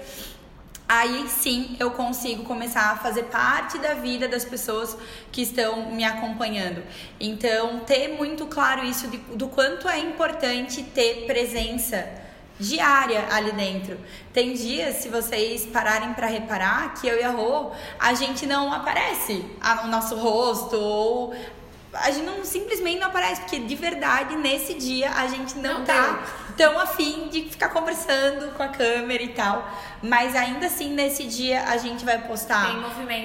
Aí 0.92 1.30
sim 1.30 1.78
eu 1.80 1.92
consigo 1.92 2.44
começar 2.46 2.90
a 2.90 2.98
fazer 2.98 3.26
parte 3.26 3.78
da 3.78 3.94
vida 3.94 4.28
das 4.28 4.44
pessoas 4.44 4.98
que 5.32 5.44
estão 5.44 5.92
me 5.92 6.04
acompanhando. 6.04 6.82
Então, 7.20 7.82
ter 7.82 8.08
muito 8.08 8.48
claro 8.48 8.84
isso 8.84 9.08
de, 9.08 9.18
do 9.36 9.48
quanto 9.50 9.88
é 9.88 10.00
importante 10.00 10.82
ter 10.82 11.28
presença 11.28 12.10
diária 12.60 13.28
ali 13.30 13.52
dentro. 13.52 14.00
Tem 14.34 14.54
dias, 14.54 14.96
se 14.96 15.10
vocês 15.10 15.64
pararem 15.68 16.14
para 16.16 16.26
reparar, 16.26 16.96
que 16.96 17.08
eu 17.08 17.20
e 17.20 17.24
a 17.24 17.30
Rô, 17.30 17.70
a 18.00 18.16
gente 18.16 18.48
não 18.48 18.74
aparece 18.74 19.46
no 19.84 19.92
nosso 19.92 20.16
rosto 20.16 20.76
ou 20.76 21.36
a 21.94 22.12
gente 22.12 22.26
não 22.26 22.46
simplesmente 22.46 23.00
não 23.00 23.08
aparece, 23.08 23.42
porque 23.42 23.60
de 23.60 23.76
verdade 23.76 24.36
nesse 24.36 24.74
dia 24.76 25.12
a 25.12 25.28
gente 25.28 25.58
não, 25.58 25.80
não 25.80 25.86
tá 25.86 26.24
tão 26.56 26.78
afim 26.78 27.30
de 27.30 27.44
ficar 27.44 27.70
conversando 27.70 28.54
com 28.54 28.62
a 28.62 28.68
câmera 28.68 29.24
e 29.24 29.30
tal. 29.30 29.68
Mas 30.02 30.36
ainda 30.36 30.68
assim, 30.68 30.94
nesse 30.94 31.24
dia 31.24 31.64
a 31.64 31.78
gente 31.78 32.06
vai 32.06 32.20
postar 32.28 32.70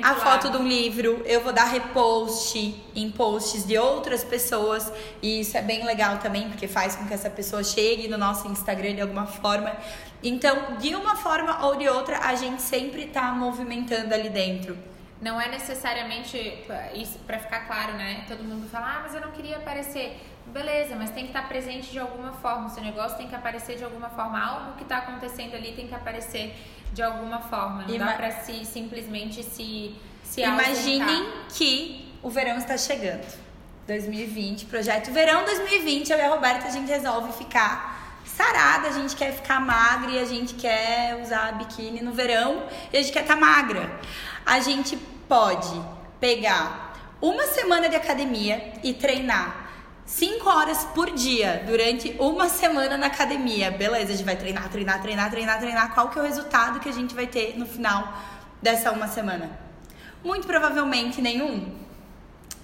a 0.03 0.13
lá. 0.13 0.15
foto 0.17 0.51
de 0.51 0.57
um 0.57 0.67
livro, 0.67 1.21
eu 1.25 1.41
vou 1.41 1.53
dar 1.53 1.65
repost 1.65 2.83
em 2.95 3.11
posts 3.11 3.67
de 3.67 3.77
outras 3.77 4.25
pessoas. 4.25 4.91
E 5.21 5.41
isso 5.41 5.57
é 5.57 5.63
bem 5.63 5.85
legal 5.85 6.19
também, 6.19 6.49
porque 6.49 6.67
faz 6.69 6.97
com 6.97 7.07
que 7.07 7.15
essa 7.15 7.29
pessoa 7.29 7.63
chegue 7.63 8.09
no 8.09 8.17
nosso 8.17 8.49
Instagram 8.49 8.95
de 8.95 9.01
alguma 9.01 9.27
forma. 9.27 9.77
Então, 10.23 10.77
de 10.79 10.95
uma 10.95 11.17
forma 11.17 11.67
ou 11.67 11.77
de 11.77 11.89
outra, 11.89 12.19
a 12.21 12.35
gente 12.35 12.63
sempre 12.63 13.07
tá 13.07 13.33
movimentando 13.33 14.15
ali 14.15 14.31
dentro. 14.31 14.94
Não 15.21 15.41
é 15.41 15.49
necessariamente 15.49 16.37
isso 16.95 17.19
para 17.21 17.39
ficar 17.39 17.67
claro, 17.67 17.95
né? 17.95 18.25
Todo 18.29 18.43
mundo 18.45 18.69
fala: 18.69 18.97
"Ah, 18.97 19.01
mas 19.03 19.15
eu 19.15 19.21
não 19.21 19.31
queria 19.31 19.59
aparecer". 19.59 20.21
Beleza, 20.47 20.95
mas 20.97 21.11
tem 21.11 21.25
que 21.25 21.31
estar 21.31 21.49
presente 21.49 21.91
de 21.91 21.99
alguma 21.99 22.33
forma. 22.33 22.67
O 22.67 22.71
seu 22.71 22.83
negócio 22.83 23.17
tem 23.17 23.27
que 23.27 23.35
aparecer 23.35 23.77
de 23.77 23.85
alguma 23.85 24.11
forma. 24.11 24.39
Algo 24.39 24.73
que 24.77 24.83
está 24.83 24.99
acontecendo 24.99 25.55
ali 25.55 25.73
tem 25.73 25.89
que 25.89 25.95
aparecer 25.95 26.55
de 26.93 27.03
alguma 27.03 27.41
forma. 27.41 27.83
Não 27.83 27.95
Ima 27.95 28.07
dá 28.07 28.13
para 28.13 28.31
se 28.31 28.65
simplesmente 28.65 29.43
se 29.43 29.97
se 30.23 30.43
Imaginem 30.43 31.33
que 31.51 32.13
o 32.23 32.31
verão 32.31 32.57
está 32.57 32.77
chegando. 32.77 33.45
2020, 33.87 34.65
projeto 34.65 35.13
Verão 35.13 35.45
2020, 35.45 36.11
eu 36.11 36.19
e 36.19 36.23
a 36.23 36.29
Roberta 36.29 36.69
a 36.69 36.71
gente 36.71 36.89
resolve 36.89 37.33
ficar 37.35 38.19
sarada, 38.25 38.89
a 38.89 38.93
gente 38.93 39.15
quer 39.15 39.33
ficar 39.33 39.61
magra 39.61 40.11
e 40.11 40.19
a 40.19 40.25
gente 40.25 40.55
quer 40.55 41.21
usar 41.23 41.53
biquíni 41.53 42.01
no 42.01 42.13
verão 42.13 42.67
e 42.93 42.97
a 42.97 43.03
gente 43.03 43.13
quer 43.13 43.23
estar 43.23 43.35
tá 43.35 43.41
magra. 43.41 44.01
A 44.45 44.61
gente 44.61 44.97
pode 45.29 45.81
pegar 46.21 47.17
uma 47.21 47.47
semana 47.47 47.89
de 47.89 47.97
academia 47.97 48.75
e 48.83 48.93
treinar 48.93 49.65
5 50.05 50.49
horas 50.49 50.85
por 50.95 51.11
dia 51.13 51.65
durante 51.67 52.15
uma 52.19 52.49
semana 52.49 52.99
na 52.99 53.07
academia. 53.07 53.71
Beleza, 53.71 54.13
a 54.13 54.17
gente 54.17 54.25
vai 54.25 54.37
treinar, 54.37 54.69
treinar, 54.69 55.01
treinar, 55.01 55.31
treinar, 55.31 55.59
treinar. 55.59 55.95
Qual 55.95 56.11
que 56.11 56.19
é 56.19 56.23
o 56.23 56.25
resultado 56.25 56.81
que 56.81 56.89
a 56.89 56.93
gente 56.93 57.15
vai 57.15 57.27
ter 57.27 57.59
no 57.59 57.65
final 57.65 58.13
dessa 58.61 58.93
uma 58.93 59.09
semana? 59.09 59.59
Muito 60.23 60.47
provavelmente 60.47 61.23
nenhum. 61.23 61.73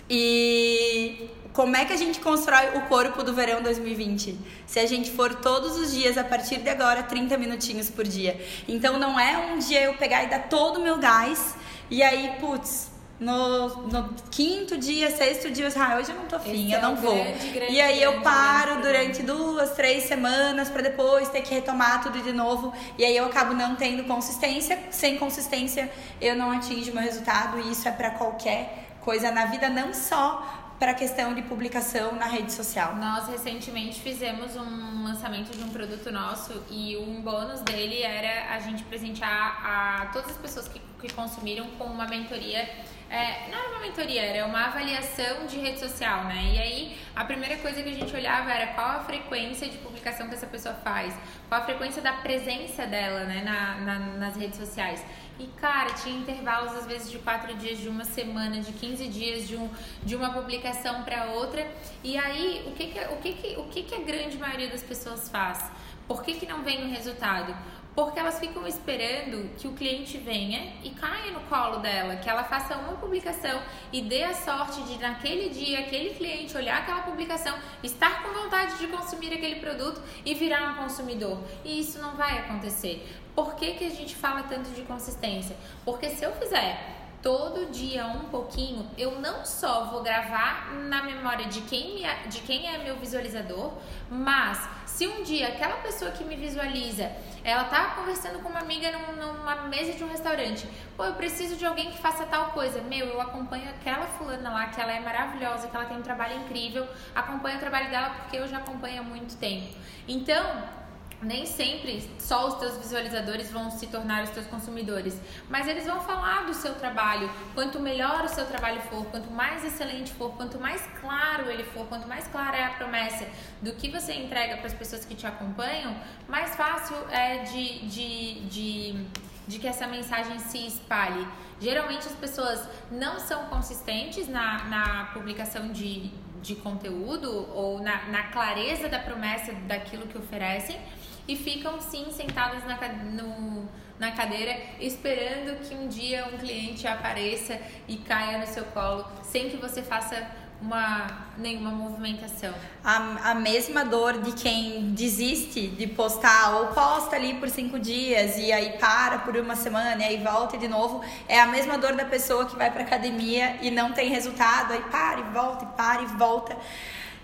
E 0.09 1.31
como 1.53 1.77
é 1.77 1.85
que 1.85 1.93
a 1.93 1.97
gente 1.97 2.21
constrói 2.21 2.77
o 2.77 2.83
corpo 2.83 3.23
do 3.23 3.33
verão 3.33 3.63
2020? 3.63 4.39
Se 4.67 4.79
a 4.79 4.87
gente 4.87 5.11
for 5.11 5.35
todos 5.35 5.79
os 5.79 5.93
dias, 5.93 6.19
a 6.19 6.25
partir 6.25 6.59
de 6.59 6.69
agora, 6.69 7.03
30 7.03 7.39
minutinhos 7.39 7.89
por 7.89 8.05
dia. 8.05 8.39
Então 8.69 8.99
não 8.99 9.19
é 9.19 9.39
um 9.39 9.59
dia 9.59 9.83
eu 9.83 9.95
pegar 9.95 10.25
e 10.25 10.27
dar 10.27 10.49
todo 10.49 10.79
o 10.79 10.83
meu 10.83 10.99
gás 10.99 11.55
e 11.90 12.02
aí, 12.02 12.37
putz, 12.40 12.90
no, 13.20 13.68
no, 13.88 14.14
quinto 14.30 14.78
dia, 14.78 15.11
sexto 15.11 15.50
dia, 15.50 15.68
ah, 15.76 15.97
hoje 15.97 16.11
eu 16.11 16.16
não 16.16 16.25
tô 16.25 16.37
afim, 16.37 16.73
eu 16.73 16.78
é 16.78 16.82
não 16.82 16.97
vou. 16.97 17.14
Grande, 17.14 17.49
grande, 17.49 17.73
e 17.73 17.80
aí 17.80 18.02
eu 18.02 18.23
paro 18.23 18.80
durante 18.80 19.23
duas, 19.23 19.73
três 19.73 20.04
semanas 20.04 20.70
para 20.70 20.80
depois 20.80 21.28
ter 21.28 21.42
que 21.42 21.52
retomar 21.52 22.02
tudo 22.02 22.23
de 22.23 22.32
novo. 22.32 22.73
E 22.97 23.04
aí 23.04 23.14
eu 23.14 23.26
acabo 23.26 23.52
não 23.52 23.76
tendo 23.76 24.04
consistência. 24.04 24.78
Sem 24.90 25.18
consistência, 25.18 25.90
eu 26.18 26.35
não 26.35 26.50
atingo 26.50 26.90
o 26.90 26.94
meu 26.94 27.02
resultado. 27.02 27.61
E 27.61 27.73
isso 27.73 27.87
é 27.87 27.92
para 27.92 28.11
qualquer 28.12 28.88
coisa 29.02 29.30
na 29.30 29.47
vida, 29.47 29.68
não 29.68 29.92
só 29.92 30.60
para 30.81 30.93
a 30.93 30.95
questão 30.95 31.35
de 31.35 31.43
publicação 31.43 32.15
na 32.15 32.25
rede 32.25 32.55
social. 32.55 32.97
Nós 32.97 33.29
recentemente 33.29 34.01
fizemos 34.01 34.57
um 34.57 35.05
lançamento 35.05 35.55
de 35.55 35.63
um 35.63 35.69
produto 35.69 36.11
nosso 36.11 36.55
e 36.71 36.97
um 36.97 37.21
bônus 37.21 37.61
dele 37.61 38.03
era 38.03 38.55
a 38.55 38.59
gente 38.61 38.83
presentear 38.85 39.61
a 39.63 40.07
todas 40.07 40.31
as 40.31 40.39
pessoas 40.39 40.69
que, 40.69 40.81
que 40.99 41.13
consumiram 41.13 41.67
com 41.79 41.85
uma 41.85 42.07
mentoria 42.07 42.67
é, 43.11 43.49
não 43.50 43.59
era 43.59 43.69
uma 43.71 43.81
mentoria, 43.81 44.23
era 44.23 44.47
uma 44.47 44.67
avaliação 44.67 45.45
de 45.47 45.59
rede 45.59 45.81
social, 45.81 46.25
né? 46.25 46.52
E 46.55 46.59
aí 46.59 46.99
a 47.14 47.25
primeira 47.25 47.57
coisa 47.57 47.83
que 47.83 47.88
a 47.88 47.95
gente 47.95 48.14
olhava 48.14 48.52
era 48.52 48.69
qual 48.69 48.88
a 48.88 49.00
frequência 49.00 49.69
de 49.69 49.76
publicação 49.79 50.29
que 50.29 50.35
essa 50.35 50.47
pessoa 50.47 50.75
faz, 50.76 51.12
qual 51.49 51.61
a 51.61 51.64
frequência 51.64 52.00
da 52.00 52.12
presença 52.12 52.87
dela, 52.87 53.25
né, 53.25 53.43
na, 53.45 53.75
na 53.81 53.99
nas 54.17 54.37
redes 54.37 54.59
sociais. 54.59 55.05
E, 55.40 55.47
cara, 55.59 55.90
tinha 55.95 56.17
intervalos, 56.19 56.73
às 56.75 56.87
vezes, 56.87 57.11
de 57.11 57.19
quatro 57.19 57.55
dias, 57.55 57.79
de 57.79 57.88
uma 57.88 58.05
semana, 58.05 58.61
de 58.61 58.73
15 58.73 59.09
dias, 59.09 59.49
de, 59.49 59.57
um, 59.57 59.71
de 60.02 60.14
uma 60.14 60.31
publicação 60.35 61.02
para 61.02 61.25
outra. 61.33 61.67
E 62.05 62.19
aí, 62.19 62.62
o 62.67 62.73
que 62.73 62.88
que, 62.88 63.00
o, 63.00 63.17
que, 63.17 63.33
que, 63.33 63.57
o 63.57 63.64
que 63.64 63.83
que 63.85 63.95
a 63.95 64.00
grande 64.00 64.37
maioria 64.37 64.69
das 64.69 64.83
pessoas 64.83 65.31
faz? 65.31 65.71
Por 66.07 66.23
que, 66.23 66.35
que 66.35 66.45
não 66.45 66.62
vem 66.62 66.85
o 66.85 66.90
resultado? 66.90 67.57
Porque 67.94 68.18
elas 68.18 68.38
ficam 68.38 68.66
esperando 68.66 69.50
que 69.56 69.66
o 69.66 69.73
cliente 69.73 70.16
venha 70.18 70.75
e 70.82 70.90
caia 70.90 71.32
no 71.32 71.40
colo 71.40 71.78
dela, 71.78 72.16
que 72.16 72.28
ela 72.28 72.44
faça 72.44 72.76
uma 72.76 72.94
publicação 72.94 73.61
e 73.92 74.02
dê 74.02 74.25
a 74.25 74.35
sorte 74.35 74.82
de 74.82 74.99
naquele 74.99 75.49
dia 75.49 75.80
aquele 75.80 76.14
cliente 76.14 76.56
olhar 76.56 76.78
aquela 76.78 77.02
publicação, 77.02 77.56
estar 77.82 78.23
com 78.23 78.32
vontade 78.32 78.78
de 78.78 78.87
consumir 78.87 79.32
aquele 79.35 79.56
produto 79.56 80.00
e 80.25 80.35
virar 80.35 80.73
um 80.73 80.82
consumidor. 80.82 81.38
E 81.64 81.80
isso 81.80 82.00
não 82.00 82.16
vai 82.16 82.38
acontecer. 82.38 83.06
Por 83.35 83.54
que, 83.54 83.73
que 83.75 83.85
a 83.85 83.90
gente 83.90 84.14
fala 84.14 84.42
tanto 84.44 84.70
de 84.70 84.82
consistência? 84.82 85.56
Porque 85.85 86.11
se 86.11 86.25
eu 86.25 86.32
fizer 86.32 87.00
todo 87.23 87.71
dia 87.71 88.07
um 88.07 88.31
pouquinho, 88.31 88.89
eu 88.97 89.21
não 89.21 89.45
só 89.45 89.85
vou 89.87 90.03
gravar 90.03 90.73
na 90.89 91.03
memória 91.03 91.47
de 91.47 91.61
quem, 91.62 91.95
me, 91.95 92.29
de 92.29 92.41
quem 92.41 92.67
é 92.67 92.79
meu 92.79 92.97
visualizador, 92.97 93.73
mas 94.11 94.69
se 94.87 95.07
um 95.07 95.23
dia 95.23 95.49
aquela 95.49 95.77
pessoa 95.77 96.11
que 96.11 96.25
me 96.25 96.35
visualiza, 96.37 97.11
ela 97.45 97.65
tá 97.65 97.95
conversando 97.97 98.41
com 98.41 98.49
uma 98.49 98.61
amiga 98.61 98.91
num, 98.93 99.17
numa 99.17 99.57
mesa 99.69 99.93
de 99.93 100.03
um 100.03 100.09
restaurante, 100.09 100.67
pô, 100.97 101.05
eu 101.05 101.15
preciso 101.15 101.57
de 101.57 101.67
alguém 101.67 101.91
que 101.91 101.99
faça 101.99 102.25
tal 102.25 102.50
coisa, 102.50 102.81
meu, 102.83 103.07
eu 103.07 103.21
acompanho 103.21 103.69
aquela 103.69 104.07
fulana 104.07 104.50
lá, 104.50 104.67
que 104.67 104.81
ela 104.81 104.93
é 104.93 105.00
maravilhosa, 105.00 105.69
que 105.69 105.77
ela 105.77 105.85
tem 105.85 105.99
um 105.99 106.03
trabalho 106.03 106.37
incrível, 106.41 106.89
acompanho 107.15 107.57
o 107.57 107.61
trabalho 107.61 107.91
dela 107.91 108.11
porque 108.11 108.39
eu 108.39 108.49
já 108.49 108.59
acompanho 108.59 109.00
há 109.00 109.05
muito 109.05 109.37
tempo. 109.37 109.75
Então, 110.09 110.80
nem 111.23 111.45
sempre 111.45 112.11
só 112.19 112.49
os 112.49 112.55
teus 112.55 112.79
visualizadores 112.79 113.50
vão 113.50 113.71
se 113.71 113.87
tornar 113.87 114.25
os 114.25 114.31
teus 114.31 114.47
consumidores, 114.47 115.21
mas 115.49 115.69
eles 115.69 115.85
vão 115.85 116.00
falar 116.00 116.47
do 116.47 116.55
seu 116.55 116.75
trabalho. 116.75 117.31
Quanto 117.55 117.79
melhor 117.79 118.25
o 118.25 118.29
seu 118.29 118.47
trabalho 118.47 118.81
for, 118.83 119.05
quanto 119.07 119.31
mais 119.31 119.65
excelente 119.65 120.12
for, 120.12 120.33
quanto 120.33 120.59
mais 120.59 120.83
claro 121.00 121.50
ele 121.50 121.65
for, 121.65 121.87
quanto 121.87 122.09
mais 122.09 122.27
clara 122.29 122.57
é 122.57 122.65
a 122.65 122.71
promessa 122.71 123.29
do 123.61 123.73
que 123.73 123.91
você 123.91 124.15
entrega 124.15 124.57
para 124.57 124.67
as 124.67 124.75
pessoas 124.75 125.05
que 125.05 125.15
te 125.15 125.27
acompanham, 125.27 125.95
mais 126.27 126.57
fácil 126.57 126.97
é 127.11 127.39
de, 127.39 127.87
de, 127.87 128.41
de, 128.47 129.07
de 129.47 129.59
que 129.59 129.67
essa 129.67 129.87
mensagem 129.87 130.39
se 130.39 130.67
espalhe. 130.67 131.27
Geralmente 131.61 132.07
as 132.07 132.15
pessoas 132.15 132.67
não 132.91 133.21
são 133.21 133.45
consistentes 133.47 134.27
na, 134.27 134.65
na 134.65 135.05
publicação 135.12 135.71
de, 135.71 136.11
de 136.41 136.55
conteúdo 136.55 137.47
ou 137.55 137.83
na, 137.83 138.07
na 138.07 138.23
clareza 138.29 138.89
da 138.89 138.99
promessa 138.99 139.53
daquilo 139.53 140.07
que 140.07 140.17
oferecem 140.17 140.81
e 141.27 141.37
ficam 141.37 141.81
sim 141.81 142.11
sentadas 142.11 142.65
na, 142.65 142.77
no, 142.89 143.69
na 143.99 144.12
cadeira 144.12 144.57
esperando 144.81 145.61
que 145.67 145.75
um 145.75 145.89
dia 145.89 146.27
um 146.33 146.39
cliente 146.39 146.87
apareça 146.87 147.61
e 147.87 147.97
caia 147.97 148.39
no 148.39 148.47
seu 148.47 148.65
colo 148.67 149.07
sem 149.23 149.50
que 149.50 149.57
você 149.57 149.83
faça 149.83 150.27
uma 150.61 151.27
nenhuma 151.39 151.71
movimentação. 151.71 152.53
A, 152.85 153.31
a 153.31 153.35
mesma 153.35 153.85
dor 153.85 154.21
de 154.21 154.33
quem 154.33 154.93
desiste 154.93 155.69
de 155.69 155.87
postar 155.87 156.55
ou 156.57 156.67
posta 156.69 157.17
ali 157.17 157.35
por 157.35 157.49
cinco 157.49 157.79
dias 157.79 158.37
e 158.37 158.53
aí 158.53 158.79
para 158.79 159.21
por 159.21 159.37
uma 159.37 159.57
semana 159.57 160.03
e 160.03 160.05
aí 160.05 160.17
volta 160.23 160.59
de 160.59 160.69
novo 160.69 161.03
é 161.27 161.41
a 161.41 161.47
mesma 161.47 161.79
dor 161.79 161.95
da 161.95 162.05
pessoa 162.05 162.45
que 162.45 162.57
vai 162.57 162.71
para 162.71 162.83
academia 162.83 163.57
e 163.62 163.71
não 163.71 163.93
tem 163.93 164.11
resultado 164.11 164.73
aí 164.73 164.83
para 164.83 165.21
e 165.21 165.23
volta 165.33 165.65
e 165.65 165.69
para 165.69 166.03
e 166.03 166.07
volta. 166.07 166.57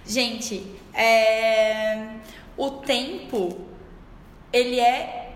Gente, 0.06 0.64
é... 0.94 2.08
o 2.56 2.70
tempo 2.70 3.75
ele 4.52 4.80
é 4.80 5.32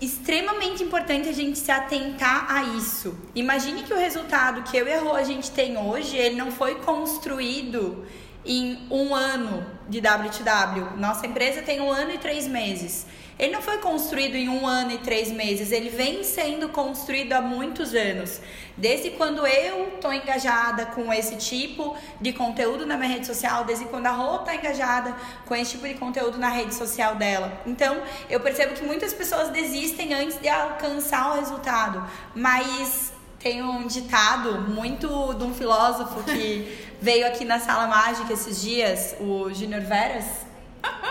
extremamente 0.00 0.82
importante 0.82 1.28
a 1.28 1.32
gente 1.32 1.58
se 1.58 1.70
atentar 1.70 2.46
a 2.50 2.64
isso. 2.64 3.16
Imagine 3.34 3.82
que 3.82 3.94
o 3.94 3.98
resultado 3.98 4.62
que 4.62 4.76
eu 4.76 4.86
e 4.86 4.92
a 4.92 5.00
Rô 5.00 5.14
a 5.14 5.22
gente 5.22 5.50
tem 5.50 5.78
hoje, 5.78 6.16
ele 6.16 6.36
não 6.36 6.50
foi 6.50 6.76
construído 6.76 8.04
em 8.44 8.86
um 8.90 9.14
ano 9.14 9.66
de 9.88 9.98
WTW. 9.98 10.98
Nossa 10.98 11.26
empresa 11.26 11.62
tem 11.62 11.80
um 11.80 11.90
ano 11.90 12.12
e 12.12 12.18
três 12.18 12.46
meses. 12.46 13.06
Ele 13.38 13.52
não 13.52 13.60
foi 13.60 13.76
construído 13.78 14.34
em 14.34 14.48
um 14.48 14.66
ano 14.66 14.92
e 14.92 14.98
três 14.98 15.30
meses, 15.30 15.70
ele 15.70 15.90
vem 15.90 16.24
sendo 16.24 16.70
construído 16.70 17.34
há 17.34 17.40
muitos 17.40 17.94
anos. 17.94 18.40
Desde 18.78 19.10
quando 19.10 19.46
eu 19.46 19.88
estou 19.94 20.10
engajada 20.10 20.86
com 20.86 21.12
esse 21.12 21.36
tipo 21.36 21.94
de 22.18 22.32
conteúdo 22.32 22.86
na 22.86 22.96
minha 22.96 23.10
rede 23.10 23.26
social, 23.26 23.64
desde 23.64 23.84
quando 23.86 24.06
a 24.06 24.10
Rô 24.10 24.36
está 24.36 24.54
engajada 24.54 25.14
com 25.44 25.54
esse 25.54 25.72
tipo 25.72 25.86
de 25.86 25.94
conteúdo 25.94 26.38
na 26.38 26.48
rede 26.48 26.74
social 26.74 27.14
dela. 27.16 27.60
Então, 27.66 28.02
eu 28.30 28.40
percebo 28.40 28.74
que 28.74 28.84
muitas 28.84 29.12
pessoas 29.12 29.50
desistem 29.50 30.14
antes 30.14 30.40
de 30.40 30.48
alcançar 30.48 31.32
o 31.32 31.40
resultado, 31.40 32.02
mas 32.34 33.12
tem 33.38 33.62
um 33.62 33.86
ditado 33.86 34.62
muito 34.62 35.34
de 35.34 35.44
um 35.44 35.52
filósofo 35.52 36.22
que 36.24 36.86
veio 37.02 37.26
aqui 37.26 37.44
na 37.44 37.60
sala 37.60 37.86
mágica 37.86 38.32
esses 38.32 38.62
dias, 38.62 39.14
o 39.20 39.52
Junior 39.52 39.82
Veras. 39.82 40.24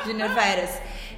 Junior 0.05 0.29
Veras. 0.29 0.72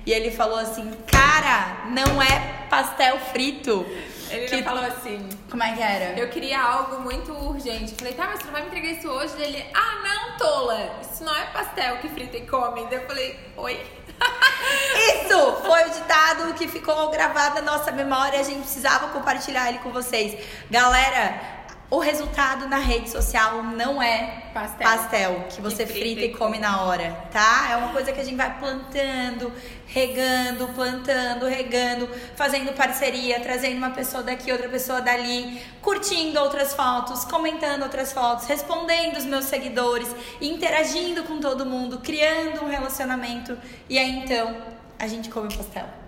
E 0.07 0.13
ele 0.13 0.31
falou 0.31 0.57
assim: 0.57 0.89
Cara, 1.05 1.85
não 1.89 2.21
é 2.23 2.65
pastel 2.69 3.19
frito. 3.19 3.85
Ele 4.29 4.47
que... 4.47 4.63
falou 4.63 4.85
assim. 4.85 5.27
Como 5.51 5.61
é 5.61 5.73
que 5.73 5.81
era? 5.81 6.17
Eu 6.17 6.29
queria 6.29 6.61
algo 6.61 7.01
muito 7.01 7.33
urgente. 7.33 7.93
Falei, 7.95 8.13
tá, 8.13 8.25
mas 8.27 8.39
você 8.39 8.45
não 8.45 8.53
vai 8.53 8.61
me 8.61 8.67
entregar 8.67 8.87
isso 8.87 9.09
hoje? 9.09 9.33
Ele, 9.37 9.65
ah, 9.73 10.01
não, 10.01 10.37
tola. 10.37 10.99
Isso 11.01 11.25
não 11.25 11.35
é 11.35 11.45
pastel 11.47 11.97
que 11.97 12.07
frita 12.07 12.37
e 12.37 12.47
come. 12.47 12.85
Daí 12.85 13.01
eu 13.01 13.05
falei, 13.05 13.37
oi. 13.57 13.85
Isso 15.25 15.55
foi 15.65 15.83
o 15.83 15.89
ditado 15.89 16.53
que 16.53 16.69
ficou 16.69 17.09
gravado 17.09 17.55
na 17.55 17.73
nossa 17.73 17.91
memória. 17.91 18.39
A 18.39 18.43
gente 18.43 18.61
precisava 18.61 19.09
compartilhar 19.09 19.67
ele 19.67 19.79
com 19.79 19.91
vocês. 19.91 20.41
Galera, 20.71 21.56
o 21.89 21.99
resultado 21.99 22.67
na 22.67 22.79
rede 22.79 23.09
social 23.09 23.63
não 23.63 24.01
é 24.01 24.49
pastel, 24.53 24.87
pastel 24.87 25.45
que 25.49 25.61
você 25.61 25.85
que 25.85 25.93
frita, 25.93 26.19
frita 26.19 26.21
e 26.25 26.37
come 26.37 26.59
na 26.59 26.81
hora, 26.81 27.11
tá? 27.31 27.69
É 27.71 27.77
uma 27.77 27.93
coisa 27.93 28.11
que 28.11 28.19
a 28.19 28.23
gente 28.23 28.35
vai 28.35 28.59
plantando, 28.59 29.53
regando, 29.85 30.67
plantando, 30.73 31.45
regando, 31.45 32.09
fazendo 32.35 32.73
parceria, 32.73 33.39
trazendo 33.39 33.77
uma 33.77 33.91
pessoa 33.91 34.21
daqui, 34.21 34.51
outra 34.51 34.67
pessoa 34.67 34.99
dali, 34.99 35.61
curtindo 35.81 36.37
outras 36.41 36.73
fotos, 36.73 37.23
comentando 37.23 37.83
outras 37.83 38.11
fotos, 38.11 38.47
respondendo 38.47 39.15
os 39.15 39.23
meus 39.23 39.45
seguidores, 39.45 40.13
interagindo 40.41 41.23
com 41.23 41.39
todo 41.39 41.65
mundo, 41.65 41.99
criando 41.99 42.65
um 42.65 42.69
relacionamento 42.69 43.57
e 43.89 43.97
aí 43.97 44.11
então 44.19 44.57
a 44.99 45.07
gente 45.07 45.29
come 45.29 45.55
pastel. 45.55 46.06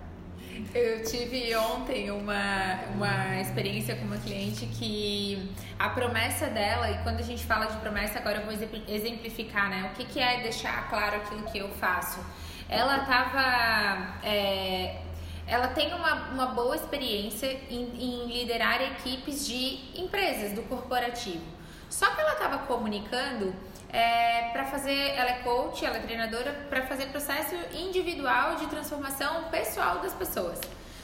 Eu 0.74 1.02
tive 1.02 1.54
ontem 1.56 2.10
uma, 2.10 2.80
uma 2.94 3.40
experiência 3.40 3.96
com 3.96 4.04
uma 4.04 4.18
cliente 4.18 4.66
que 4.66 5.50
a 5.78 5.88
promessa 5.88 6.46
dela, 6.46 6.90
e 6.90 6.98
quando 7.02 7.20
a 7.20 7.22
gente 7.22 7.44
fala 7.44 7.66
de 7.66 7.76
promessa, 7.78 8.18
agora 8.18 8.38
eu 8.38 8.44
vou 8.44 8.54
exemplificar, 8.88 9.68
né? 9.70 9.90
O 9.92 9.96
que, 9.96 10.04
que 10.04 10.20
é 10.20 10.40
deixar 10.40 10.88
claro 10.88 11.16
aquilo 11.16 11.42
que 11.44 11.58
eu 11.58 11.68
faço. 11.70 12.20
Ela 12.68 13.00
tava. 13.00 14.20
É, 14.22 15.00
ela 15.46 15.68
tem 15.68 15.92
uma, 15.92 16.14
uma 16.30 16.46
boa 16.46 16.76
experiência 16.76 17.60
em, 17.68 17.90
em 17.98 18.26
liderar 18.26 18.80
equipes 18.80 19.46
de 19.46 19.80
empresas, 20.00 20.52
do 20.52 20.62
corporativo. 20.62 21.44
Só 21.88 22.08
que 22.14 22.20
ela 22.20 22.34
estava 22.34 22.58
comunicando 22.58 23.52
é, 23.92 24.50
para 24.52 24.64
fazer, 24.64 25.10
ela 25.16 25.30
é 25.30 25.38
coach, 25.40 25.84
ela 25.84 25.96
é 25.96 26.00
treinadora, 26.00 26.52
para 26.68 26.82
fazer 26.86 27.06
processo 27.06 27.54
individual 27.74 28.56
de 28.56 28.66
transformação 28.66 29.44
pessoal 29.50 29.98
das 29.98 30.12
pessoas. 30.14 30.60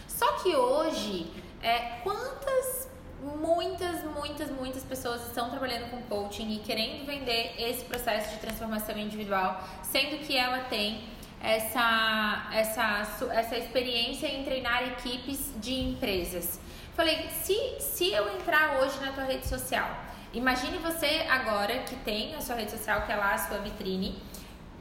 Só 0.07 0.33
que 0.39 0.55
hoje, 0.55 1.31
é, 1.63 1.99
quantas, 2.03 2.89
muitas, 3.23 4.05
muitas, 4.05 4.51
muitas 4.51 4.85
pessoas 4.85 5.27
estão 5.27 5.51
trabalhando 5.51 5.91
com 5.91 6.01
coaching 6.03 6.55
e 6.55 6.59
querendo 6.61 7.05
vender 7.05 7.55
esse 7.59 7.85
processo 7.85 8.35
de 8.35 8.41
transformação 8.41 8.97
individual, 8.97 9.63
sendo 9.83 10.19
que 10.25 10.37
ela 10.37 10.61
tem 10.65 11.09
essa, 11.43 12.49
essa, 12.53 13.29
essa 13.33 13.57
experiência 13.59 14.27
em 14.27 14.45
treinar 14.45 14.85
equipes 14.85 15.53
de 15.61 15.75
empresas. 15.75 16.61
Falei, 16.95 17.29
se, 17.43 17.77
se 17.79 18.11
eu 18.11 18.35
entrar 18.37 18.79
hoje 18.81 18.99
na 19.01 19.13
tua 19.13 19.25
rede 19.25 19.47
social 19.47 20.07
Imagine 20.37 20.77
você 20.77 21.25
agora 21.31 21.79
que 21.79 21.97
tem 21.97 22.35
a 22.35 22.43
sua 22.43 22.57
rede 22.57 22.71
social, 22.71 23.07
que 23.07 23.11
é 23.11 23.17
lá 23.17 23.33
a 23.33 23.39
sua 23.39 23.57
vitrine, 23.57 24.23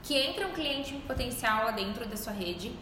que 0.04 0.14
entra 0.14 0.46
um 0.46 0.52
cliente 0.52 0.94
potencial 1.08 1.64
lá 1.64 1.72
dentro 1.72 2.06
da 2.06 2.18
sua 2.18 2.34
rede. 2.34 2.76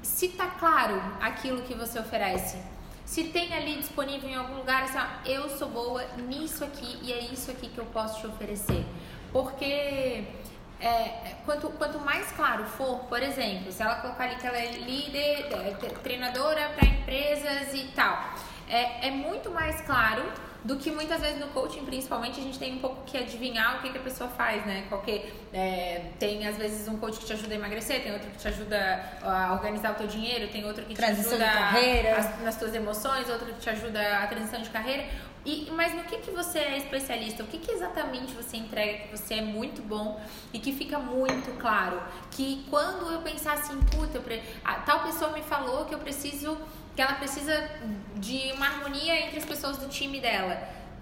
Se 0.00 0.28
tá 0.28 0.46
claro 0.46 0.98
aquilo 1.20 1.60
que 1.60 1.74
você 1.74 1.98
oferece, 1.98 2.56
se 3.04 3.24
tem 3.24 3.52
ali 3.52 3.76
disponível 3.76 4.30
em 4.30 4.34
algum 4.34 4.54
lugar, 4.54 4.84
assim, 4.84 4.96
ó, 4.96 5.28
eu 5.28 5.50
sou 5.50 5.68
boa 5.68 6.02
nisso 6.26 6.64
aqui 6.64 6.98
e 7.02 7.12
é 7.12 7.20
isso 7.20 7.50
aqui 7.50 7.68
que 7.68 7.76
eu 7.76 7.84
posso 7.84 8.18
te 8.18 8.26
oferecer. 8.28 8.82
Porque 9.30 10.24
é, 10.80 11.34
quanto, 11.44 11.68
quanto 11.68 11.98
mais 11.98 12.32
claro 12.32 12.64
for, 12.64 13.00
por 13.10 13.22
exemplo, 13.22 13.70
se 13.70 13.82
ela 13.82 13.96
colocar 13.96 14.24
ali 14.24 14.36
que 14.36 14.46
ela 14.46 14.56
é 14.56 14.70
líder, 14.70 15.52
é, 15.52 15.74
treinadora 16.02 16.70
para 16.70 16.88
empresas 16.88 17.74
e 17.74 17.88
tal, 17.94 18.32
é, 18.70 19.08
é 19.08 19.10
muito 19.10 19.50
mais 19.50 19.82
claro 19.82 20.49
do 20.64 20.76
que 20.76 20.90
muitas 20.90 21.20
vezes 21.20 21.40
no 21.40 21.48
coaching, 21.48 21.84
principalmente, 21.84 22.40
a 22.40 22.42
gente 22.42 22.58
tem 22.58 22.74
um 22.74 22.78
pouco 22.78 23.02
que 23.04 23.16
adivinhar 23.16 23.78
o 23.78 23.82
que, 23.82 23.90
que 23.90 23.98
a 23.98 24.02
pessoa 24.02 24.28
faz, 24.28 24.64
né? 24.66 24.84
Qualquer, 24.88 25.32
é, 25.52 26.10
tem 26.18 26.46
às 26.46 26.56
vezes 26.56 26.86
um 26.86 26.98
coach 26.98 27.18
que 27.18 27.24
te 27.24 27.32
ajuda 27.32 27.54
a 27.54 27.56
emagrecer, 27.56 28.02
tem 28.02 28.12
outro 28.12 28.30
que 28.30 28.38
te 28.38 28.48
ajuda 28.48 29.04
a 29.22 29.52
organizar 29.54 29.92
o 29.92 29.94
teu 29.94 30.06
dinheiro, 30.06 30.48
tem 30.48 30.64
outro 30.64 30.84
que 30.84 30.94
te 30.94 30.96
transição 30.96 31.32
ajuda 31.32 32.16
as, 32.16 32.42
nas 32.42 32.56
tuas 32.58 32.74
emoções, 32.74 33.28
outro 33.28 33.46
que 33.46 33.60
te 33.60 33.70
ajuda 33.70 34.18
a 34.18 34.26
transição 34.26 34.60
de 34.60 34.70
carreira. 34.70 35.06
E, 35.44 35.70
mas 35.74 35.94
no 35.94 36.04
que, 36.04 36.18
que 36.18 36.30
você 36.30 36.58
é 36.58 36.76
especialista? 36.76 37.42
O 37.42 37.46
que, 37.46 37.58
que 37.58 37.72
exatamente 37.72 38.34
você 38.34 38.58
entrega 38.58 39.04
que 39.04 39.16
você 39.16 39.34
é 39.34 39.40
muito 39.40 39.80
bom 39.80 40.20
e 40.52 40.58
que 40.58 40.70
fica 40.72 40.98
muito 40.98 41.50
claro? 41.58 42.02
Que 42.30 42.66
quando 42.68 43.10
eu 43.10 43.22
pensar 43.22 43.54
assim, 43.54 43.80
puta, 43.84 44.20
pre... 44.20 44.42
tal 44.84 45.00
pessoa 45.00 45.32
me 45.32 45.40
falou 45.40 45.86
que 45.86 45.94
eu 45.94 45.98
preciso 45.98 46.58
que 46.94 47.02
ela 47.02 47.14
precisa 47.14 47.68
de 48.16 48.52
uma 48.52 48.66
harmonia 48.66 49.26
entre 49.26 49.38
as 49.38 49.44
pessoas 49.44 49.78
do 49.78 49.88
time 49.88 50.20
dela. 50.20 50.60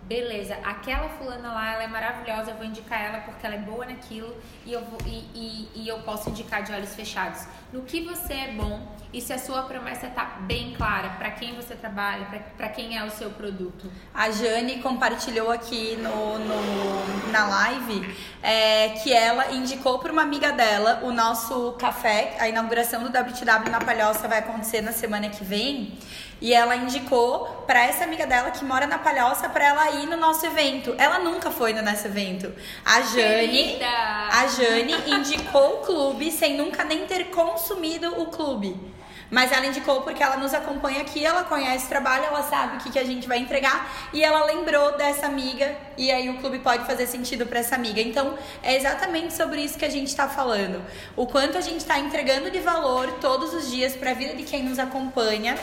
Beleza, 0.08 0.56
aquela 0.64 1.06
fulana 1.10 1.52
lá, 1.52 1.74
ela 1.74 1.82
é 1.82 1.86
maravilhosa, 1.86 2.52
eu 2.52 2.56
vou 2.56 2.64
indicar 2.64 2.98
ela 2.98 3.18
porque 3.18 3.44
ela 3.44 3.56
é 3.56 3.58
boa 3.58 3.84
naquilo 3.84 4.34
e 4.64 4.72
eu, 4.72 4.82
vou, 4.82 4.98
e, 5.04 5.18
e, 5.34 5.82
e 5.82 5.88
eu 5.88 5.98
posso 5.98 6.30
indicar 6.30 6.62
de 6.62 6.72
olhos 6.72 6.94
fechados. 6.94 7.46
No 7.70 7.82
que 7.82 8.00
você 8.00 8.32
é 8.32 8.52
bom 8.52 8.96
e 9.12 9.20
se 9.20 9.34
a 9.34 9.38
sua 9.38 9.64
promessa 9.64 10.06
está 10.06 10.24
bem 10.40 10.72
clara 10.72 11.10
para 11.10 11.30
quem 11.32 11.54
você 11.54 11.74
trabalha, 11.74 12.26
para 12.56 12.68
quem 12.70 12.96
é 12.96 13.04
o 13.04 13.10
seu 13.10 13.28
produto. 13.32 13.92
A 14.14 14.30
Jane 14.30 14.80
compartilhou 14.80 15.50
aqui 15.50 15.96
no, 15.96 16.38
no 16.38 17.30
na 17.30 17.46
live 17.46 18.16
é, 18.42 18.88
que 19.02 19.12
ela 19.12 19.52
indicou 19.52 19.98
para 19.98 20.10
uma 20.10 20.22
amiga 20.22 20.52
dela 20.52 21.00
o 21.02 21.12
nosso 21.12 21.72
café, 21.72 22.34
a 22.40 22.48
inauguração 22.48 23.02
do 23.02 23.08
WTW 23.10 23.70
na 23.70 23.80
Palhoça 23.80 24.26
vai 24.26 24.38
acontecer 24.38 24.80
na 24.80 24.92
semana 24.92 25.28
que 25.28 25.44
vem. 25.44 25.98
E 26.40 26.54
ela 26.54 26.76
indicou 26.76 27.46
para 27.66 27.82
essa 27.84 28.04
amiga 28.04 28.26
dela 28.26 28.50
que 28.50 28.64
mora 28.64 28.86
na 28.86 28.98
Palhoça 28.98 29.48
para 29.48 29.64
ela 29.64 29.90
ir 29.92 30.06
no 30.06 30.16
nosso 30.16 30.46
evento. 30.46 30.94
Ela 30.96 31.18
nunca 31.18 31.50
foi 31.50 31.72
no 31.72 31.82
nosso 31.82 32.06
evento. 32.06 32.52
A 32.84 33.00
Jane, 33.00 33.48
Querida. 33.48 33.86
a 33.86 34.46
Jane 34.46 34.94
indicou 35.10 35.74
o 35.74 35.78
clube 35.78 36.30
sem 36.30 36.56
nunca 36.56 36.84
nem 36.84 37.06
ter 37.06 37.24
consumido 37.30 38.20
o 38.20 38.26
clube. 38.26 38.88
Mas 39.30 39.52
ela 39.52 39.66
indicou 39.66 40.00
porque 40.02 40.22
ela 40.22 40.36
nos 40.36 40.54
acompanha 40.54 41.02
aqui, 41.02 41.24
ela 41.24 41.44
conhece 41.44 41.84
o 41.84 41.88
trabalho, 41.88 42.24
ela 42.24 42.42
sabe 42.42 42.76
o 42.76 42.80
que, 42.80 42.90
que 42.90 42.98
a 42.98 43.04
gente 43.04 43.28
vai 43.28 43.38
entregar 43.38 44.08
e 44.12 44.24
ela 44.24 44.46
lembrou 44.46 44.96
dessa 44.96 45.26
amiga 45.26 45.76
e 45.98 46.10
aí 46.10 46.30
o 46.30 46.38
clube 46.38 46.60
pode 46.60 46.86
fazer 46.86 47.06
sentido 47.06 47.44
para 47.44 47.58
essa 47.58 47.74
amiga. 47.74 48.00
Então 48.00 48.38
é 48.62 48.74
exatamente 48.74 49.34
sobre 49.34 49.60
isso 49.60 49.78
que 49.78 49.84
a 49.84 49.90
gente 49.90 50.08
está 50.08 50.28
falando. 50.28 50.82
O 51.14 51.26
quanto 51.26 51.58
a 51.58 51.60
gente 51.60 51.80
está 51.80 51.98
entregando 51.98 52.50
de 52.50 52.60
valor 52.60 53.12
todos 53.20 53.52
os 53.52 53.70
dias 53.70 53.94
para 53.94 54.12
a 54.12 54.14
vida 54.14 54.34
de 54.34 54.44
quem 54.44 54.62
nos 54.62 54.78
acompanha. 54.78 55.56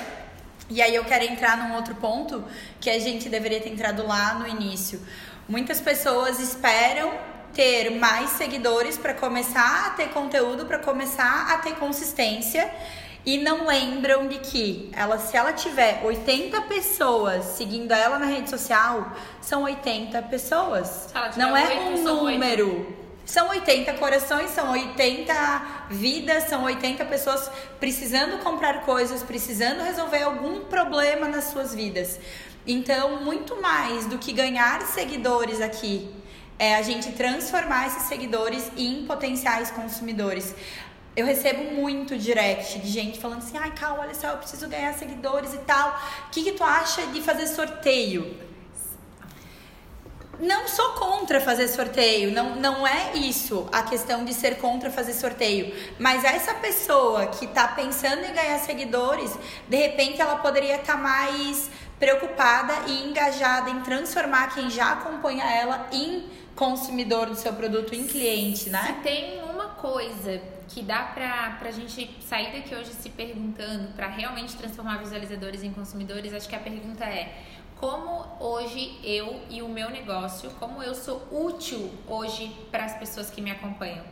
E 0.70 0.82
aí 0.82 0.96
eu 0.96 1.06
quero 1.06 1.24
entrar 1.24 1.58
num 1.58 1.76
outro 1.76 1.96
ponto 1.96 2.44
que 2.80 2.90
a 2.90 3.00
gente 3.00 3.30
deveria 3.30 3.62
ter 3.62 3.70
entrado 3.70 4.06
lá 4.06 4.34
no 4.34 4.48
início. 4.48 5.00
Muitas 5.48 5.80
pessoas 5.80 6.40
esperam 6.40 7.14
ter 7.54 7.92
mais 7.92 8.32
seguidores 8.32 8.98
para 8.98 9.14
começar 9.14 9.88
a 9.88 9.90
ter 9.92 10.10
conteúdo, 10.10 10.66
para 10.66 10.80
começar 10.80 11.54
a 11.54 11.58
ter 11.60 11.76
consistência 11.76 12.70
e 13.26 13.38
não 13.38 13.66
lembram 13.66 14.28
de 14.28 14.38
que 14.40 14.92
ela, 14.94 15.18
se 15.18 15.36
ela 15.36 15.54
tiver 15.54 16.02
80 16.04 16.62
pessoas 16.64 17.46
seguindo 17.46 17.92
ela 17.92 18.20
na 18.20 18.26
rede 18.26 18.50
social, 18.50 19.12
são 19.42 19.64
80 19.64 20.22
pessoas. 20.24 21.10
Não 21.38 21.56
é 21.56 21.68
8, 21.68 21.82
um 21.82 22.04
número. 22.04 22.70
8. 22.70 23.05
São 23.26 23.50
80 23.50 23.94
corações, 23.94 24.52
são 24.52 24.72
80 24.72 25.88
vidas, 25.90 26.44
são 26.44 26.64
80 26.64 27.04
pessoas 27.06 27.50
precisando 27.80 28.38
comprar 28.44 28.86
coisas, 28.86 29.24
precisando 29.24 29.84
resolver 29.84 30.22
algum 30.22 30.62
problema 30.66 31.28
nas 31.28 31.46
suas 31.46 31.74
vidas. 31.74 32.20
Então, 32.68 33.24
muito 33.24 33.60
mais 33.60 34.06
do 34.06 34.20
que 34.20 34.32
ganhar 34.32 34.82
seguidores 34.84 35.60
aqui, 35.60 36.14
é 36.60 36.76
a 36.76 36.84
gente 36.84 37.12
transformar 37.14 37.88
esses 37.88 38.04
seguidores 38.04 38.72
em 38.78 39.06
potenciais 39.06 39.72
consumidores. 39.72 40.54
Eu 41.16 41.26
recebo 41.26 41.64
muito 41.74 42.18
direct 42.18 42.80
de 42.80 42.90
gente 42.90 43.20
falando 43.20 43.40
assim: 43.40 43.58
ai, 43.58 43.72
Cal, 43.72 44.00
olha 44.00 44.14
só, 44.14 44.28
eu 44.28 44.38
preciso 44.38 44.68
ganhar 44.68 44.94
seguidores 44.94 45.54
e 45.54 45.60
tal. 45.60 46.00
O 46.28 46.30
que, 46.30 46.44
que 46.44 46.52
tu 46.52 46.64
acha 46.64 47.08
de 47.08 47.22
fazer 47.22 47.48
sorteio? 47.48 48.38
Não 50.40 50.68
sou 50.68 50.94
contra 50.94 51.40
fazer 51.40 51.68
sorteio, 51.68 52.32
não, 52.32 52.56
não 52.56 52.88
é 52.88 53.14
isso 53.16 53.68
a 53.72 53.84
questão 53.84 54.26
de 54.26 54.34
ser 54.34 54.58
contra 54.58 54.90
fazer 54.92 55.14
sorteio. 55.14 55.74
Mas 56.00 56.24
essa 56.24 56.54
pessoa 56.56 57.28
que 57.28 57.46
está 57.46 57.68
pensando 57.70 58.24
em 58.24 58.34
ganhar 58.34 58.60
seguidores, 58.60 59.38
de 59.68 59.78
repente 59.78 60.22
ela 60.22 60.38
poderia 60.38 60.76
estar 60.76 60.94
tá 60.94 61.00
mais 61.00 61.70
preocupada 62.00 62.74
e 62.88 63.08
engajada 63.08 63.70
em 63.70 63.80
transformar 63.82 64.54
quem 64.54 64.70
já 64.70 64.94
acompanha 64.94 65.46
ela 65.46 65.88
em 65.92 66.30
consumidor 66.56 67.28
do 67.28 67.36
seu 67.36 67.54
produto, 67.54 67.94
em 67.94 68.06
cliente, 68.08 68.70
né? 68.70 68.84
Se 68.88 68.94
tem 69.04 69.42
uma 69.44 69.70
coisa 69.70 70.42
que 70.68 70.82
dá 70.82 71.04
pra, 71.04 71.58
pra 71.60 71.72
gente 71.72 72.18
sair 72.22 72.52
daqui 72.52 72.74
hoje 72.74 72.92
se 72.92 73.10
perguntando 73.10 73.94
para 73.94 74.08
realmente 74.08 74.56
transformar 74.56 74.98
visualizadores 74.98 75.64
em 75.64 75.72
consumidores, 75.72 76.34
acho 76.34 76.50
que 76.50 76.56
a 76.56 76.60
pergunta 76.60 77.04
é 77.04 77.44
como 77.80 78.26
hoje 78.40 79.00
eu 79.04 79.42
e 79.50 79.62
o 79.62 79.68
meu 79.68 79.90
negócio, 79.90 80.50
como 80.60 80.82
eu 80.82 80.96
sou 80.96 81.28
útil 81.32 81.92
hoje 82.08 82.56
para 82.72 82.86
as 82.86 82.96
pessoas 82.98 83.30
que 83.30 83.42
me 83.42 83.52
acompanham. 83.52 84.04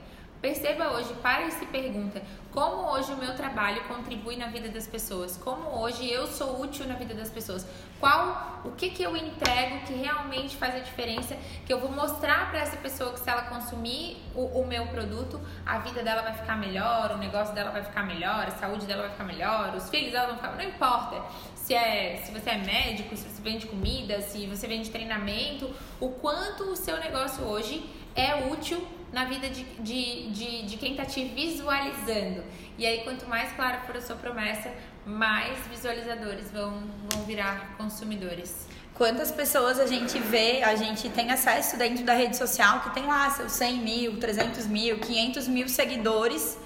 Perceba 0.44 0.90
hoje, 0.90 1.14
para 1.22 1.48
e 1.48 1.52
se 1.52 1.66
pergunta, 1.68 2.22
como 2.52 2.92
hoje 2.92 3.14
o 3.14 3.16
meu 3.16 3.34
trabalho 3.34 3.82
contribui 3.86 4.36
na 4.36 4.48
vida 4.48 4.68
das 4.68 4.86
pessoas? 4.86 5.38
Como 5.38 5.70
hoje 5.80 6.12
eu 6.12 6.28
sou 6.28 6.60
útil 6.60 6.86
na 6.86 6.96
vida 6.96 7.14
das 7.14 7.30
pessoas? 7.30 7.66
Qual, 7.98 8.62
o 8.66 8.72
que 8.72 8.90
que 8.90 9.02
eu 9.02 9.16
entrego 9.16 9.86
que 9.88 9.94
realmente 9.94 10.58
faz 10.58 10.76
a 10.76 10.80
diferença? 10.80 11.38
Que 11.66 11.72
eu 11.72 11.80
vou 11.80 11.90
mostrar 11.90 12.52
para 12.52 12.60
essa 12.60 12.76
pessoa 12.76 13.14
que 13.14 13.22
se 13.22 13.30
ela 13.30 13.44
consumir 13.44 14.22
o, 14.36 14.60
o, 14.60 14.68
meu 14.68 14.86
produto, 14.88 15.40
a 15.66 15.78
vida 15.78 16.04
dela 16.04 16.22
vai 16.22 16.34
ficar 16.34 16.58
melhor, 16.58 17.12
o 17.12 17.18
negócio 17.18 17.56
dela 17.56 17.72
vai 17.72 17.82
ficar 17.82 18.04
melhor, 18.04 18.46
a 18.46 18.52
saúde 18.52 18.86
dela 18.86 19.04
vai 19.04 19.12
ficar 19.12 19.24
melhor, 19.24 19.74
os 19.74 19.90
filhos 19.90 20.12
dela 20.12 20.28
vão 20.28 20.36
ficar, 20.36 20.52
não 20.58 20.66
importa. 20.66 21.24
Se 21.64 21.74
é, 21.74 22.22
se 22.26 22.30
você 22.34 22.50
é 22.50 22.58
médico, 22.58 23.16
se 23.16 23.24
você 23.24 23.42
vende 23.42 23.66
comida, 23.68 24.22
se 24.22 24.46
você 24.48 24.68
vende 24.68 24.90
treinamento, 24.90 25.74
o 25.98 26.10
quanto 26.10 26.66
o 26.66 26.76
seu 26.76 26.98
negócio 26.98 27.42
hoje 27.46 27.90
é 28.14 28.52
útil 28.52 28.86
na 29.14 29.24
vida 29.24 29.48
de, 29.50 29.64
de, 29.80 30.30
de, 30.32 30.64
de 30.64 30.76
quem 30.76 30.92
está 30.92 31.06
te 31.06 31.24
visualizando. 31.24 32.44
E 32.78 32.86
aí, 32.86 33.06
quanto 33.06 33.26
mais 33.30 33.54
clara 33.54 33.80
for 33.88 33.96
a 33.96 34.02
sua 34.02 34.18
promessa, 34.18 34.74
mais 35.06 35.58
visualizadores 35.68 36.52
vão, 36.52 36.84
vão 37.10 37.24
virar 37.24 37.78
consumidores. 37.78 38.68
Quantas 38.94 39.32
pessoas 39.32 39.80
a 39.80 39.88
gente 39.88 40.20
vê, 40.20 40.62
a 40.64 40.76
gente 40.76 41.08
tem 41.12 41.32
acesso 41.32 41.78
dentro 41.78 42.04
da 42.04 42.14
rede 42.14 42.36
social 42.36 42.82
que 42.82 42.90
tem 42.94 43.06
lá 43.06 43.30
seus 43.30 43.54
100 43.54 43.78
mil, 43.78 44.20
300 44.20 44.68
mil, 44.68 45.00
500 45.00 45.48
mil 45.48 45.70
seguidores. 45.70 46.58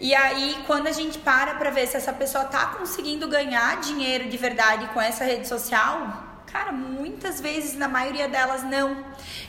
E 0.00 0.14
aí, 0.14 0.56
quando 0.66 0.86
a 0.86 0.92
gente 0.92 1.18
para 1.18 1.54
para 1.54 1.70
ver 1.70 1.86
se 1.86 1.96
essa 1.96 2.12
pessoa 2.12 2.44
tá 2.44 2.66
conseguindo 2.78 3.28
ganhar 3.28 3.80
dinheiro 3.80 4.28
de 4.28 4.36
verdade 4.36 4.88
com 4.94 5.00
essa 5.00 5.24
rede 5.24 5.46
social, 5.46 6.30
Cara, 6.52 6.72
muitas 6.72 7.40
vezes, 7.40 7.76
na 7.76 7.86
maioria 7.86 8.28
delas, 8.28 8.64
não. 8.64 9.04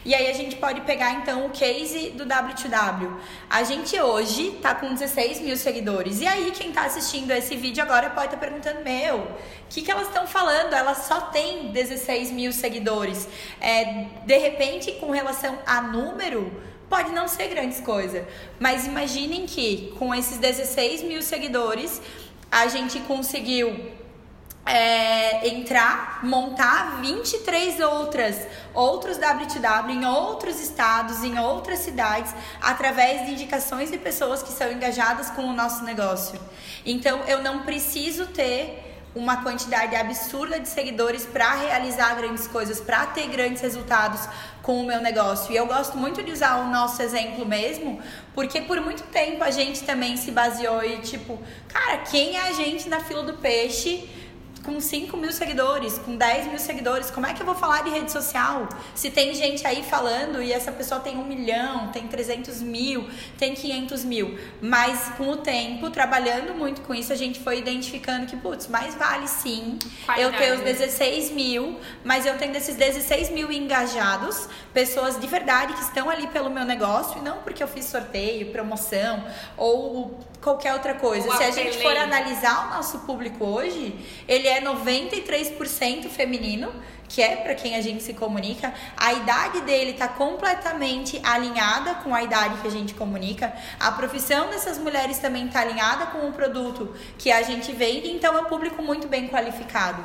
E 0.06 0.14
aí 0.14 0.30
a 0.30 0.34
gente 0.34 0.58
pode 0.58 0.82
pegar 0.82 1.14
então 1.14 1.48
o 1.48 1.50
case 1.50 2.12
do 2.12 2.28
W2W. 2.28 3.18
A 3.50 3.64
gente 3.64 4.00
hoje 4.00 4.60
tá 4.62 4.76
com 4.76 4.94
16 4.94 5.42
mil 5.42 5.58
seguidores. 5.58 6.22
E 6.22 6.28
aí, 6.28 6.52
quem 6.52 6.72
tá 6.72 6.84
assistindo 6.84 7.32
esse 7.32 7.56
vídeo 7.56 7.82
agora 7.82 8.12
pode 8.12 8.28
estar 8.28 8.38
tá 8.38 8.46
perguntando: 8.46 8.84
Meu, 8.84 9.18
o 9.18 9.28
que, 9.68 9.82
que 9.82 9.90
elas 9.90 10.10
estão 10.10 10.28
falando? 10.28 10.74
Elas 10.74 11.00
só 11.00 11.22
têm 11.22 11.72
16 11.72 12.30
mil 12.30 12.54
seguidores. 12.54 13.28
É, 13.60 14.06
de 14.24 14.38
repente, 14.38 14.92
com 14.94 15.10
relação 15.10 15.58
a 15.66 15.82
número, 15.82 16.52
pode 16.92 17.12
não 17.14 17.28
ser 17.28 17.48
grandes 17.48 17.80
coisas. 17.80 18.24
Mas 18.60 18.86
imaginem 18.86 19.46
que 19.46 19.94
com 19.98 20.14
esses 20.14 20.38
16 20.38 21.04
mil 21.04 21.22
seguidores, 21.22 22.02
a 22.52 22.68
gente 22.68 23.00
conseguiu 23.00 23.68
é, 24.66 25.48
entrar, 25.48 26.20
montar 26.24 27.02
23 27.02 27.80
outras, 27.80 28.46
outros 28.74 29.18
WTW 29.18 29.90
em 29.90 30.06
outros 30.06 30.60
estados, 30.60 31.24
em 31.24 31.40
outras 31.40 31.80
cidades, 31.80 32.36
através 32.62 33.26
de 33.26 33.32
indicações 33.32 33.90
de 33.90 33.98
pessoas 33.98 34.44
que 34.44 34.52
são 34.52 34.70
engajadas 34.70 35.30
com 35.32 35.44
o 35.44 35.54
nosso 35.54 35.86
negócio. 35.86 36.40
Então, 36.86 37.22
eu 37.26 37.42
não 37.42 37.64
preciso 37.64 38.28
ter 38.28 38.91
uma 39.14 39.44
quantidade 39.44 39.96
absurda 39.96 40.60
de 40.60 40.70
seguidores 40.70 41.26
para 41.26 41.54
realizar 41.56 42.16
grandes 42.16 42.48
coisas, 42.48 42.80
para 42.80 43.06
ter 43.08 43.28
grandes 43.28 43.62
resultados 43.62 44.22
com 44.62 44.80
o 44.82 44.86
meu 44.86 45.02
negócio. 45.02 45.52
E 45.52 45.58
eu 45.58 45.66
gosto 45.66 45.98
muito 45.98 46.24
de 46.24 46.32
usar 46.32 46.58
o 46.58 46.70
nosso 46.70 47.02
exemplo 47.02 47.46
mesmo, 47.46 48.00
porque 48.34 48.62
por 48.62 48.80
muito 48.80 49.04
tempo 49.04 49.44
a 49.44 49.52
gente 49.52 49.84
também 49.84 50.16
se 50.16 50.32
baseou 50.32 50.84
e 50.84 51.00
tipo, 51.00 51.40
cara, 51.68 51.98
quem 52.00 52.38
é 52.38 52.48
a 52.48 52.54
gente 52.54 52.88
na 52.88 53.02
fila 53.02 53.24
do 53.24 53.34
peixe? 53.34 54.10
Com 54.64 54.80
5 54.80 55.18
mil 55.18 55.32
seguidores, 55.32 55.98
com 55.98 56.16
10 56.16 56.48
mil 56.48 56.60
seguidores, 56.60 57.10
como 57.10 57.26
é 57.26 57.34
que 57.34 57.42
eu 57.42 57.46
vou 57.46 57.56
falar 57.56 57.84
de 57.84 57.90
rede 57.90 58.12
social? 58.12 58.70
Se 58.94 59.10
tem 59.10 59.34
gente 59.34 59.66
aí 59.66 59.84
falando 59.84 60.42
e 60.42 60.54
essa 60.54 60.72
pessoa 60.72 61.00
tem 61.00 61.18
um 61.18 61.26
milhão, 61.26 61.90
tem 61.90 62.08
300 62.08 62.62
mil, 62.62 63.10
tem 63.38 63.54
500 63.54 64.04
mil. 64.04 64.38
Mas 64.62 65.10
com 65.18 65.30
o 65.30 65.38
tempo, 65.38 65.90
trabalhando 65.90 66.54
muito 66.54 66.82
com 66.82 66.94
isso, 66.94 67.12
a 67.12 67.16
gente 67.16 67.40
foi 67.40 67.60
identificando 67.60 68.26
que, 68.26 68.38
putz, 68.38 68.68
mais 68.68 68.96
vale 68.96 69.28
sim 69.28 69.80
eu 70.18 70.32
ter 70.32 70.54
os 70.54 70.62
16 70.62 71.32
mil, 71.32 71.80
mas 72.04 72.26
eu 72.26 72.38
tenho 72.38 72.54
desses 72.54 72.76
16 72.76 73.30
mil 73.30 73.52
engajados, 73.52 74.48
pessoas 74.74 75.20
de 75.20 75.28
verdade 75.28 75.74
que 75.74 75.82
estão 75.82 76.10
ali 76.10 76.28
pelo 76.28 76.50
meu 76.50 76.66
negócio 76.66 77.20
e 77.20 77.22
não 77.22 77.40
porque 77.40 77.64
eu 77.64 77.68
fiz 77.68 77.86
sorteio, 77.86 78.52
promoção 78.52 79.26
ou 79.58 80.20
qualquer 80.42 80.74
outra 80.74 80.96
coisa. 80.96 81.32
Se 81.38 81.44
a 81.44 81.52
gente 81.52 81.78
for 81.82 81.96
analisar 81.96 82.68
o 82.68 82.70
nosso 82.76 83.00
público 83.00 83.46
hoje, 83.46 83.96
ele 84.28 84.48
é 84.48 84.60
93% 84.62 86.10
feminino, 86.10 86.74
que 87.08 87.22
é 87.22 87.36
para 87.36 87.54
quem 87.54 87.76
a 87.76 87.82
gente 87.82 88.02
se 88.02 88.14
comunica. 88.14 88.74
A 88.98 89.14
idade 89.14 89.62
dele 89.62 89.92
está 89.92 90.08
completamente 90.08 91.22
alinhada 91.24 91.96
com 91.96 92.16
a 92.16 92.24
idade 92.24 92.58
que 92.62 92.68
a 92.68 92.72
gente 92.72 92.94
comunica. 92.94 93.54
A 93.80 93.92
profissão 93.92 94.50
dessas 94.50 94.78
mulheres 94.78 95.20
também 95.20 95.46
está 95.46 95.62
alinhada 95.62 96.08
com 96.08 96.28
o 96.28 96.34
produto 96.34 96.96
que 97.18 97.32
a 97.32 97.44
gente 97.44 97.72
vende, 97.74 98.10
então 98.10 98.36
é 98.36 98.42
um 98.42 98.46
público 98.46 98.82
muito 98.82 99.08
bem 99.08 99.28
qualificado. 99.28 100.04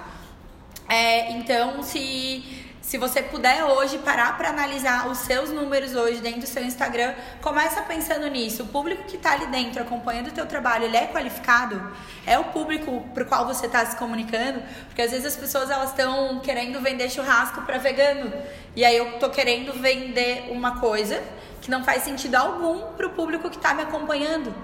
É, 0.89 1.33
então, 1.33 1.83
se 1.83 2.66
se 2.87 2.99
você 2.99 3.21
puder 3.21 3.65
hoje 3.65 3.99
parar 3.99 4.39
para 4.39 4.49
analisar 4.49 5.09
os 5.09 5.19
seus 5.19 5.51
números 5.51 5.97
hoje 5.97 6.21
dentro 6.21 6.43
do 6.43 6.47
seu 6.47 6.63
Instagram, 6.63 7.15
começa 7.43 7.83
pensando 7.83 8.29
nisso. 8.29 8.63
O 8.63 8.67
público 8.69 9.03
que 9.09 9.17
está 9.17 9.33
ali 9.33 9.49
dentro 9.49 9.83
acompanhando 9.83 10.29
o 10.29 10.31
teu 10.31 10.47
trabalho, 10.47 10.85
ele 10.85 10.97
é 10.97 11.09
qualificado? 11.09 11.83
É 12.25 12.39
o 12.39 12.45
público 12.45 13.05
para 13.13 13.25
o 13.25 13.27
qual 13.27 13.45
você 13.45 13.67
está 13.67 13.85
se 13.85 13.97
comunicando? 13.97 14.63
Porque 14.87 15.03
às 15.03 15.11
vezes 15.11 15.27
as 15.27 15.37
pessoas 15.37 15.69
elas 15.69 15.91
estão 15.91 16.39
querendo 16.39 16.81
vender 16.81 17.11
churrasco 17.11 17.61
para 17.63 17.77
vegano 17.79 18.33
e 18.77 18.85
aí 18.85 18.97
eu 18.97 19.19
tô 19.19 19.31
querendo 19.31 19.73
vender 19.73 20.47
uma 20.53 20.79
coisa 20.79 21.21
que 21.61 21.69
não 21.69 21.83
faz 21.83 22.05
sentido 22.05 22.37
algum 22.37 22.93
para 22.93 23.09
o 23.09 23.11
público 23.11 23.51
que 23.51 23.57
está 23.57 23.75
me 23.75 23.83
acompanhando. 23.83 24.55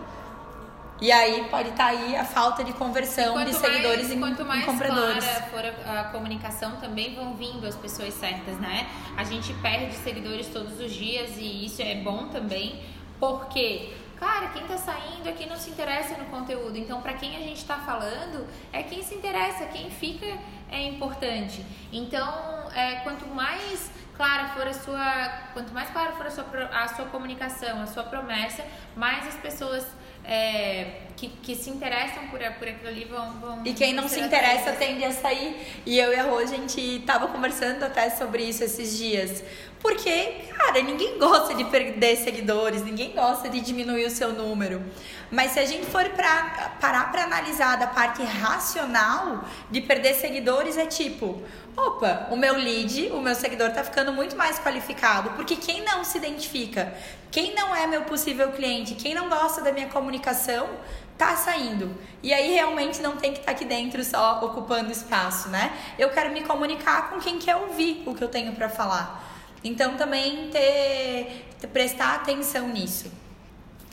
E 1.03 1.11
aí 1.11 1.49
pode 1.51 1.71
estar 1.71 1.87
tá 1.87 1.91
aí 1.91 2.15
a 2.15 2.25
falta 2.25 2.63
de 2.63 2.73
conversão 2.75 3.45
de 3.45 3.53
seguidores 3.53 4.07
mais, 4.07 4.13
em, 4.13 4.21
quanto 4.21 4.45
mais 4.45 4.63
em 4.63 4.67
compradores. 4.67 5.25
Clara 5.25 5.43
for 5.47 5.65
a, 5.85 6.01
a, 6.01 6.05
comunicação, 6.05 6.77
também 6.77 7.13
vão 7.13 7.35
vindo 7.35 7.67
as 7.67 7.75
pessoas 7.75 8.15
certas, 8.15 8.57
né? 8.61 8.89
A 9.17 9.25
gente 9.25 9.53
perde 9.55 9.97
seguidores 9.97 10.47
todos 10.47 10.79
os 10.79 10.93
dias 10.93 11.37
e 11.37 11.67
isso 11.67 11.83
é 11.83 11.97
bom 11.97 12.29
também, 12.29 12.81
porque 13.19 13.91
Cara, 14.23 14.51
quem 14.51 14.65
tá 14.69 14.79
saindo 14.79 15.29
é 15.29 15.33
quem 15.33 15.49
não 15.49 15.57
se 15.57 15.69
interessa 15.69 16.17
no 16.17 16.27
conteúdo. 16.27 16.79
Então, 16.79 17.03
para 17.03 17.15
quem 17.15 17.37
a 17.37 17.41
gente 17.41 17.65
tá 17.65 17.79
falando, 17.79 18.47
é 18.73 18.81
quem 18.81 19.03
se 19.03 19.17
interessa, 19.17 19.67
quem 19.67 19.91
fica 19.91 20.39
é 20.71 20.81
importante. 20.87 21.67
Então, 21.93 22.71
é, 22.73 23.01
quanto 23.01 23.27
mais 23.27 23.91
clara 24.17 24.51
for 24.51 24.65
a 24.65 24.73
sua, 24.73 25.29
quanto 25.53 25.75
mais 25.75 25.91
clara 25.91 26.13
for 26.13 26.27
a 26.27 26.31
sua, 26.31 26.45
a 26.73 26.87
sua 26.87 27.07
comunicação, 27.07 27.83
a 27.83 27.87
sua 27.89 28.05
promessa, 28.05 28.65
mais 28.95 29.27
as 29.27 29.35
pessoas 29.35 29.85
é, 30.25 31.03
que, 31.17 31.29
que 31.29 31.55
se 31.55 31.71
interessam 31.71 32.27
por, 32.29 32.39
por 32.39 32.69
aquilo 32.69 32.89
ali 32.89 33.05
vão, 33.05 33.33
vão 33.41 33.63
E 33.65 33.73
quem 33.73 33.93
não 33.93 34.09
se 34.09 34.21
interessa 34.21 34.73
tende 34.73 35.05
a 35.05 35.13
sair. 35.13 35.57
E 35.85 35.99
eu 35.99 36.13
e 36.13 36.17
a 36.17 36.25
Rô, 36.25 36.39
a 36.39 36.47
gente 36.47 37.03
tava 37.07 37.29
conversando 37.29 37.83
até 37.85 38.11
sobre 38.11 38.45
isso 38.45 38.65
esses 38.65 38.97
dias. 38.99 39.43
Porque, 39.81 40.37
cara, 40.57 40.81
ninguém 40.81 41.19
gosta 41.19 41.55
de 41.55 41.65
perder 41.65 42.17
seguidores, 42.17 42.85
ninguém 42.85 43.13
gosta 43.13 43.49
de 43.49 43.61
diminuir 43.61 44.07
o 44.07 44.11
seu 44.11 44.33
número. 44.33 44.81
Mas 45.29 45.53
se 45.53 45.59
a 45.59 45.65
gente 45.65 45.87
for 45.87 46.09
pra, 46.11 46.77
parar 46.81 47.11
para 47.11 47.25
analisar 47.25 47.77
da 47.77 47.89
parte 47.89 48.23
racional 48.23 49.45
de 49.71 49.81
perder 49.81 50.15
seguidores, 50.15 50.77
é 50.77 50.87
tipo, 50.87 51.43
opa, 51.77 52.29
o 52.31 52.37
meu 52.37 52.55
lead, 52.55 53.09
o 53.13 53.21
meu 53.21 53.35
seguidor 53.35 53.71
tá 53.71 53.83
ficando 53.83 54.13
muito 54.13 54.37
mais 54.37 54.59
qualificado. 54.59 55.31
Porque 55.31 55.57
quem 55.57 55.85
não 55.85 56.05
se 56.05 56.19
identifica, 56.19 56.93
quem 57.31 57.55
não 57.55 57.75
é 57.75 57.87
meu 57.87 58.03
possível 58.03 58.53
cliente, 58.53 58.95
quem 58.95 59.15
não 59.15 59.29
gosta 59.29 59.61
da 59.61 59.73
minha 59.73 59.89
comunicação, 59.89 60.69
tá 61.17 61.37
saindo. 61.37 61.97
E 62.23 62.33
aí 62.33 62.53
realmente 62.53 63.01
não 63.01 63.17
tem 63.17 63.33
que 63.33 63.41
estar 63.41 63.53
tá 63.53 63.57
aqui 63.57 63.65
dentro 63.65 64.05
só 64.05 64.45
ocupando 64.45 64.91
espaço, 64.91 65.49
né? 65.49 65.73
Eu 65.99 66.11
quero 66.11 66.33
me 66.33 66.43
comunicar 66.43 67.11
com 67.11 67.21
quem 67.21 67.39
quer 67.39 67.57
ouvir 67.57 68.03
o 68.07 68.15
que 68.15 68.23
eu 68.23 68.29
tenho 68.29 68.53
para 68.53 68.69
falar. 68.69 69.31
Então 69.65 69.97
também 69.97 70.51
ter, 70.51 71.47
ter 71.61 71.67
prestar 71.69 72.17
atenção 72.17 72.69
nisso. 72.69 73.11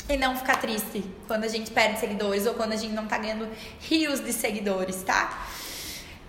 E 0.10 0.18
não 0.18 0.36
ficar 0.36 0.58
triste 0.58 1.04
quando 1.28 1.44
a 1.44 1.48
gente 1.48 1.70
perde 1.70 2.00
seguidores 2.00 2.48
ou 2.48 2.56
quando 2.56 2.74
a 2.74 2.76
gente 2.76 2.94
não 2.94 3.06
tá 3.06 3.20
ganhando 3.20 3.48
rios 3.80 4.20
de 4.20 4.34
seguidores, 4.34 5.04
tá? 5.04 5.48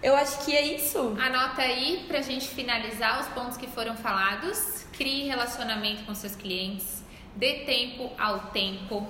Eu 0.02 0.16
acho 0.16 0.44
que 0.44 0.56
é 0.56 0.76
isso. 0.76 0.98
Anota 1.20 1.60
aí 1.60 2.04
pra 2.08 2.22
gente 2.22 2.48
finalizar 2.48 3.20
os 3.20 3.28
pontos 3.28 3.56
que 3.58 3.66
foram 3.66 3.94
falados. 3.96 4.86
Crie 4.92 5.26
relacionamento 5.26 6.04
com 6.04 6.14
seus 6.14 6.34
clientes. 6.34 7.04
Dê 7.36 7.64
tempo 7.66 8.10
ao 8.18 8.38
tempo. 8.46 9.06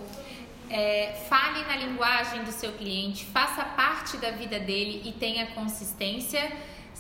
É, 0.69 1.25
fale 1.29 1.65
na 1.65 1.77
linguagem 1.77 2.45
do 2.45 2.53
seu 2.53 2.73
cliente, 2.73 3.25
faça 3.27 3.65
parte 3.65 4.17
da 4.19 4.31
vida 4.31 4.61
dele 4.61 5.03
e 5.05 5.11
tenha 5.11 5.47
consistência 5.47 6.49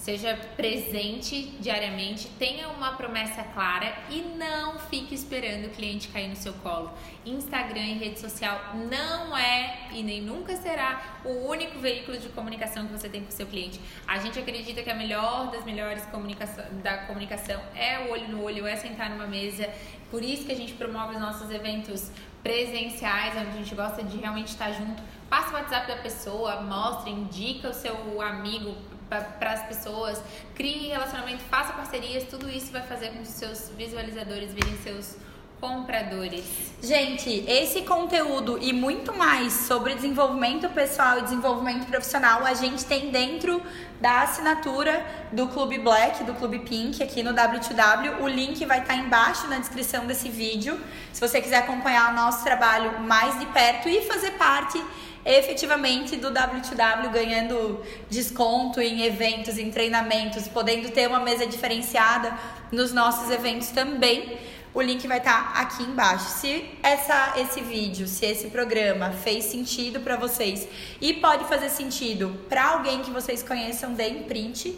Seja 0.01 0.35
presente 0.57 1.43
diariamente, 1.61 2.27
tenha 2.39 2.69
uma 2.69 2.93
promessa 2.93 3.43
clara 3.43 3.95
e 4.09 4.23
não 4.23 4.79
fique 4.79 5.15
esperando 5.15 5.67
o 5.67 5.69
cliente 5.69 6.09
cair 6.09 6.27
no 6.27 6.37
seu 6.37 6.55
colo. 6.55 6.91
Instagram 7.27 7.85
e 7.85 7.99
rede 7.99 8.19
social 8.19 8.59
não 8.91 9.37
é 9.37 9.89
e 9.93 10.03
nem 10.03 10.23
nunca 10.23 10.57
será 10.57 11.21
o 11.23 11.47
único 11.47 11.79
veículo 11.79 12.17
de 12.17 12.31
comunicação 12.31 12.87
que 12.87 12.93
você 12.93 13.11
tem 13.11 13.21
com 13.21 13.29
o 13.29 13.33
seu 13.33 13.47
cliente. 13.47 13.79
A 14.09 14.19
gente 14.19 14.39
acredita 14.39 14.83
que 14.83 14.89
a 14.89 14.95
melhor 14.95 15.51
das 15.51 15.67
melhores 15.67 16.03
comunicação, 16.07 16.65
da 16.83 17.05
comunicação 17.05 17.61
é 17.75 18.07
o 18.07 18.13
olho 18.13 18.29
no 18.29 18.43
olho, 18.43 18.67
é 18.67 18.77
sentar 18.77 19.11
numa 19.11 19.27
mesa. 19.27 19.69
Por 20.11 20.23
isso 20.23 20.47
que 20.47 20.53
a 20.53 20.57
gente 20.57 20.73
promove 20.73 21.17
os 21.17 21.21
nossos 21.21 21.51
eventos 21.51 22.11
presenciais, 22.43 23.37
onde 23.37 23.49
a 23.51 23.53
gente 23.53 23.75
gosta 23.75 24.03
de 24.03 24.17
realmente 24.17 24.49
estar 24.49 24.73
junto. 24.73 25.03
Passa 25.29 25.51
o 25.51 25.53
WhatsApp 25.53 25.87
da 25.87 25.97
pessoa, 25.99 26.63
mostra, 26.63 27.11
indica 27.11 27.69
o 27.69 27.75
seu 27.75 28.23
amigo 28.23 28.75
para 29.11 29.53
as 29.53 29.63
pessoas, 29.67 30.23
crie 30.55 30.89
relacionamento, 30.89 31.43
faça 31.51 31.73
parcerias, 31.73 32.25
tudo 32.31 32.49
isso 32.49 32.71
vai 32.71 32.83
fazer 32.83 33.09
com 33.09 33.17
que 33.17 33.23
os 33.23 33.29
seus 33.29 33.71
visualizadores 33.77 34.55
virem 34.55 34.77
seus 34.79 35.17
compradores. 35.61 36.45
Gente, 36.83 37.45
esse 37.47 37.83
conteúdo 37.83 38.59
e 38.63 38.73
muito 38.73 39.13
mais 39.13 39.53
sobre 39.53 39.95
desenvolvimento 39.95 40.69
pessoal 40.71 41.19
e 41.19 41.23
desenvolvimento 41.23 41.87
profissional 41.87 42.47
a 42.47 42.55
gente 42.55 42.85
tem 42.87 43.11
dentro 43.11 43.63
da 44.01 44.23
assinatura 44.23 45.05
do 45.31 45.49
Clube 45.49 45.79
Black, 45.79 46.25
do 46.25 46.33
Clube 46.35 46.61
Pink, 46.61 47.03
aqui 47.03 47.23
no 47.23 47.35
W2W. 47.35 48.23
O 48.23 48.29
link 48.29 48.65
vai 48.65 48.81
estar 48.81 48.95
embaixo 48.95 49.47
na 49.49 49.59
descrição 49.59 50.07
desse 50.07 50.31
vídeo. 50.31 50.81
Se 51.13 51.21
você 51.21 51.43
quiser 51.43 51.59
acompanhar 51.59 52.13
o 52.13 52.15
nosso 52.15 52.43
trabalho 52.43 52.99
mais 53.01 53.39
de 53.39 53.45
perto 53.47 53.91
e 53.91 54.01
fazer 54.03 54.31
parte 54.33 54.83
efetivamente 55.25 56.17
do 56.17 56.31
W2W 56.31 57.11
ganhando 57.11 57.83
desconto 58.09 58.81
em 58.81 59.03
eventos, 59.03 59.59
em 59.59 59.71
treinamentos, 59.71 60.49
podendo 60.49 60.91
ter 60.91 61.07
uma 61.09 61.21
mesa 61.21 61.47
diferenciada 61.47 62.37
nos 62.73 62.93
nossos 62.93 63.31
eventos 63.31 63.69
também. 63.69 64.39
O 64.73 64.81
link 64.81 65.07
vai 65.09 65.19
estar 65.19 65.53
tá 65.53 65.61
aqui 65.61 65.83
embaixo. 65.83 66.27
Se 66.27 66.65
essa, 66.83 67.35
esse 67.37 67.61
vídeo, 67.61 68.07
se 68.07 68.25
esse 68.25 68.49
programa 68.51 69.11
fez 69.11 69.47
sentido 69.47 70.01
para 70.01 70.17
vocês 70.17 70.69
e 71.01 71.13
pode 71.15 71.45
fazer 71.47 71.69
sentido 71.71 72.39
para 72.49 72.69
alguém 72.69 73.03
que 73.03 73.11
vocês 73.11 73.43
conheçam, 73.43 73.95
deem 73.95 74.23
print 74.23 74.77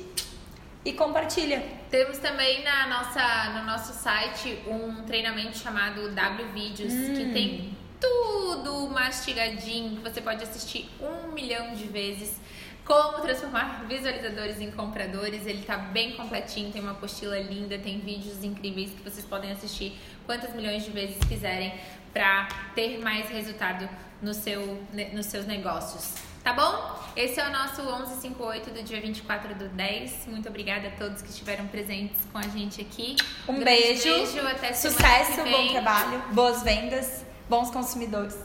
e 0.84 0.92
compartilha. 0.92 1.62
Temos 1.90 2.18
também 2.18 2.64
na 2.64 2.86
nossa, 2.86 3.50
no 3.50 3.66
nosso 3.66 3.92
site 3.92 4.58
um 4.66 5.02
treinamento 5.04 5.58
chamado 5.58 6.10
W 6.10 6.48
Vídeos, 6.52 6.92
hum. 6.92 7.14
que 7.14 7.32
tem 7.32 7.76
tudo 8.02 8.88
mastigadinho, 8.88 9.96
que 9.96 10.10
você 10.10 10.20
pode 10.20 10.42
assistir 10.42 10.90
um 11.00 11.30
milhão 11.32 11.72
de 11.72 11.84
vezes. 11.84 12.40
Como 12.84 13.20
transformar 13.20 13.84
visualizadores 13.88 14.60
em 14.60 14.72
compradores. 14.72 15.46
Ele 15.46 15.62
tá 15.62 15.78
bem 15.78 16.16
completinho, 16.16 16.72
tem 16.72 16.82
uma 16.82 16.90
apostila 16.90 17.38
linda, 17.38 17.78
tem 17.78 18.00
vídeos 18.00 18.42
incríveis 18.42 18.90
que 18.90 19.08
vocês 19.08 19.24
podem 19.24 19.52
assistir 19.52 19.96
quantas 20.26 20.52
milhões 20.52 20.84
de 20.84 20.90
vezes 20.90 21.16
quiserem 21.28 21.72
para 22.12 22.48
ter 22.74 22.98
mais 22.98 23.28
resultado 23.30 23.88
no 24.20 24.34
seu, 24.34 24.82
nos 25.12 25.26
seus 25.26 25.46
negócios. 25.46 26.14
Tá 26.42 26.52
bom? 26.52 27.00
Esse 27.14 27.38
é 27.38 27.46
o 27.46 27.52
nosso 27.52 27.84
1158 27.84 28.70
do 28.70 28.82
dia 28.82 29.00
24 29.00 29.54
do 29.54 29.68
10. 29.68 30.26
Muito 30.26 30.48
obrigada 30.48 30.88
a 30.88 30.90
todos 30.90 31.22
que 31.22 31.30
estiveram 31.30 31.68
presentes 31.68 32.18
com 32.32 32.38
a 32.38 32.48
gente 32.48 32.80
aqui. 32.80 33.14
Um 33.48 33.62
beijo, 33.62 34.02
beijo 34.02 34.40
até 34.40 34.72
sucesso, 34.72 35.40
bom 35.44 35.68
trabalho, 35.68 36.20
boas 36.32 36.64
vendas 36.64 37.31
bons 37.48 37.70
consumidores. 37.70 38.36